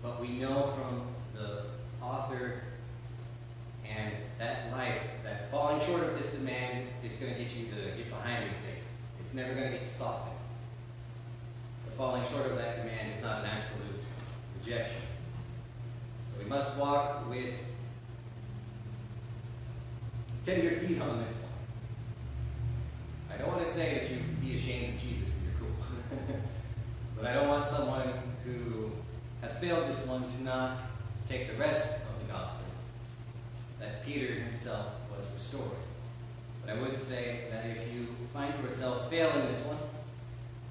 But 0.03 0.21
we 0.21 0.29
know 0.29 0.63
from 0.63 1.03
the 1.33 1.63
author 2.01 2.61
and 3.89 4.13
that 4.37 4.71
life 4.71 5.11
that 5.23 5.49
falling 5.49 5.81
short 5.81 6.03
of 6.03 6.17
this 6.17 6.37
demand 6.37 6.87
is 7.03 7.15
going 7.15 7.33
to 7.33 7.39
get 7.39 7.55
you 7.55 7.65
to 7.67 7.97
get 7.97 8.09
behind 8.09 8.45
me, 8.45 8.51
Satan. 8.51 8.83
It's 9.19 9.33
never 9.33 9.53
going 9.53 9.71
to 9.71 9.77
get 9.77 9.87
softened. 9.87 10.35
The 11.85 11.91
falling 11.91 12.23
short 12.25 12.47
of 12.47 12.57
that 12.57 12.81
command 12.81 13.11
is 13.13 13.21
not 13.21 13.39
an 13.39 13.45
absolute 13.45 13.99
rejection. 14.59 15.01
So 16.23 16.33
we 16.43 16.49
must 16.49 16.79
walk 16.79 17.29
with 17.29 17.70
tender 20.43 20.71
feet 20.71 21.01
on 21.01 21.21
this 21.21 21.43
one. 21.43 21.51
I 23.33 23.41
don't 23.41 23.49
want 23.49 23.63
to 23.63 23.69
say 23.69 23.99
that 23.99 24.09
you 24.09 24.17
can 24.17 24.35
be 24.41 24.55
ashamed 24.55 24.95
of 24.95 25.01
Jesus 25.01 25.45
if 25.45 25.59
you're 25.59 25.69
cool. 25.69 26.35
but 27.15 27.25
I 27.25 27.33
don't 27.33 27.47
want 27.47 27.65
someone 27.65 28.07
who 28.45 28.91
has 29.41 29.57
failed 29.59 29.87
this 29.87 30.07
one 30.07 30.27
to 30.27 30.43
not 30.43 30.77
take 31.27 31.47
the 31.51 31.57
rest 31.57 32.03
of 32.03 32.25
the 32.25 32.33
gospel 32.33 32.65
that 33.79 34.05
Peter 34.05 34.33
himself 34.33 34.95
was 35.15 35.27
restored. 35.33 35.77
But 36.63 36.75
I 36.75 36.81
would 36.81 36.95
say 36.95 37.45
that 37.51 37.65
if 37.65 37.93
you 37.93 38.05
find 38.33 38.53
yourself 38.63 39.09
failing 39.09 39.45
this 39.47 39.65
one, 39.65 39.77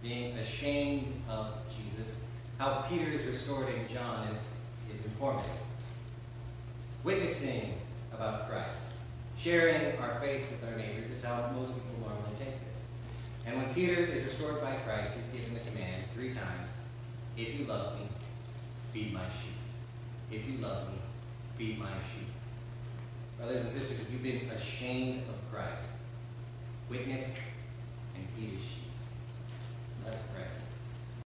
being 0.03 0.37
ashamed 0.39 1.13
of 1.29 1.55
Jesus, 1.77 2.33
how 2.59 2.85
Peter 2.89 3.11
is 3.11 3.25
restored 3.27 3.69
in 3.69 3.89
John 3.93 4.29
is, 4.29 4.67
is 4.93 5.05
informative. 5.05 5.63
Witnessing 7.03 7.75
about 8.13 8.49
Christ, 8.49 8.95
sharing 9.41 9.97
our 9.99 10.21
faith 10.21 10.51
with 10.51 10.71
our 10.71 10.77
neighbors 10.77 11.11
is 11.11 11.25
how 11.25 11.51
most 11.55 11.73
people 11.73 11.99
normally 12.01 12.37
take 12.37 12.61
this. 12.69 12.85
And 13.47 13.57
when 13.57 13.73
Peter 13.73 14.03
is 14.03 14.23
restored 14.25 14.61
by 14.61 14.75
Christ, 14.87 15.17
he's 15.17 15.29
given 15.29 15.55
the 15.55 15.61
command 15.61 15.97
three 16.13 16.29
times 16.29 16.75
If 17.39 17.59
you 17.59 17.65
love 17.65 17.99
me, 17.99 18.07
feed 18.93 19.15
my 19.15 19.25
sheep. 19.31 19.57
If 20.31 20.53
you 20.53 20.59
love 20.59 20.93
me, 20.93 20.99
feed 21.55 21.79
my 21.79 21.87
sheep. 21.87 22.29
Brothers 23.39 23.63
and 23.63 23.71
sisters, 23.71 24.03
if 24.03 24.13
you've 24.13 24.23
been 24.23 24.51
ashamed 24.51 25.23
of 25.23 25.51
Christ, 25.51 25.93
witness 26.91 27.43
and 28.15 28.29
feed 28.31 28.51
his 28.51 28.63
sheep. 28.63 28.81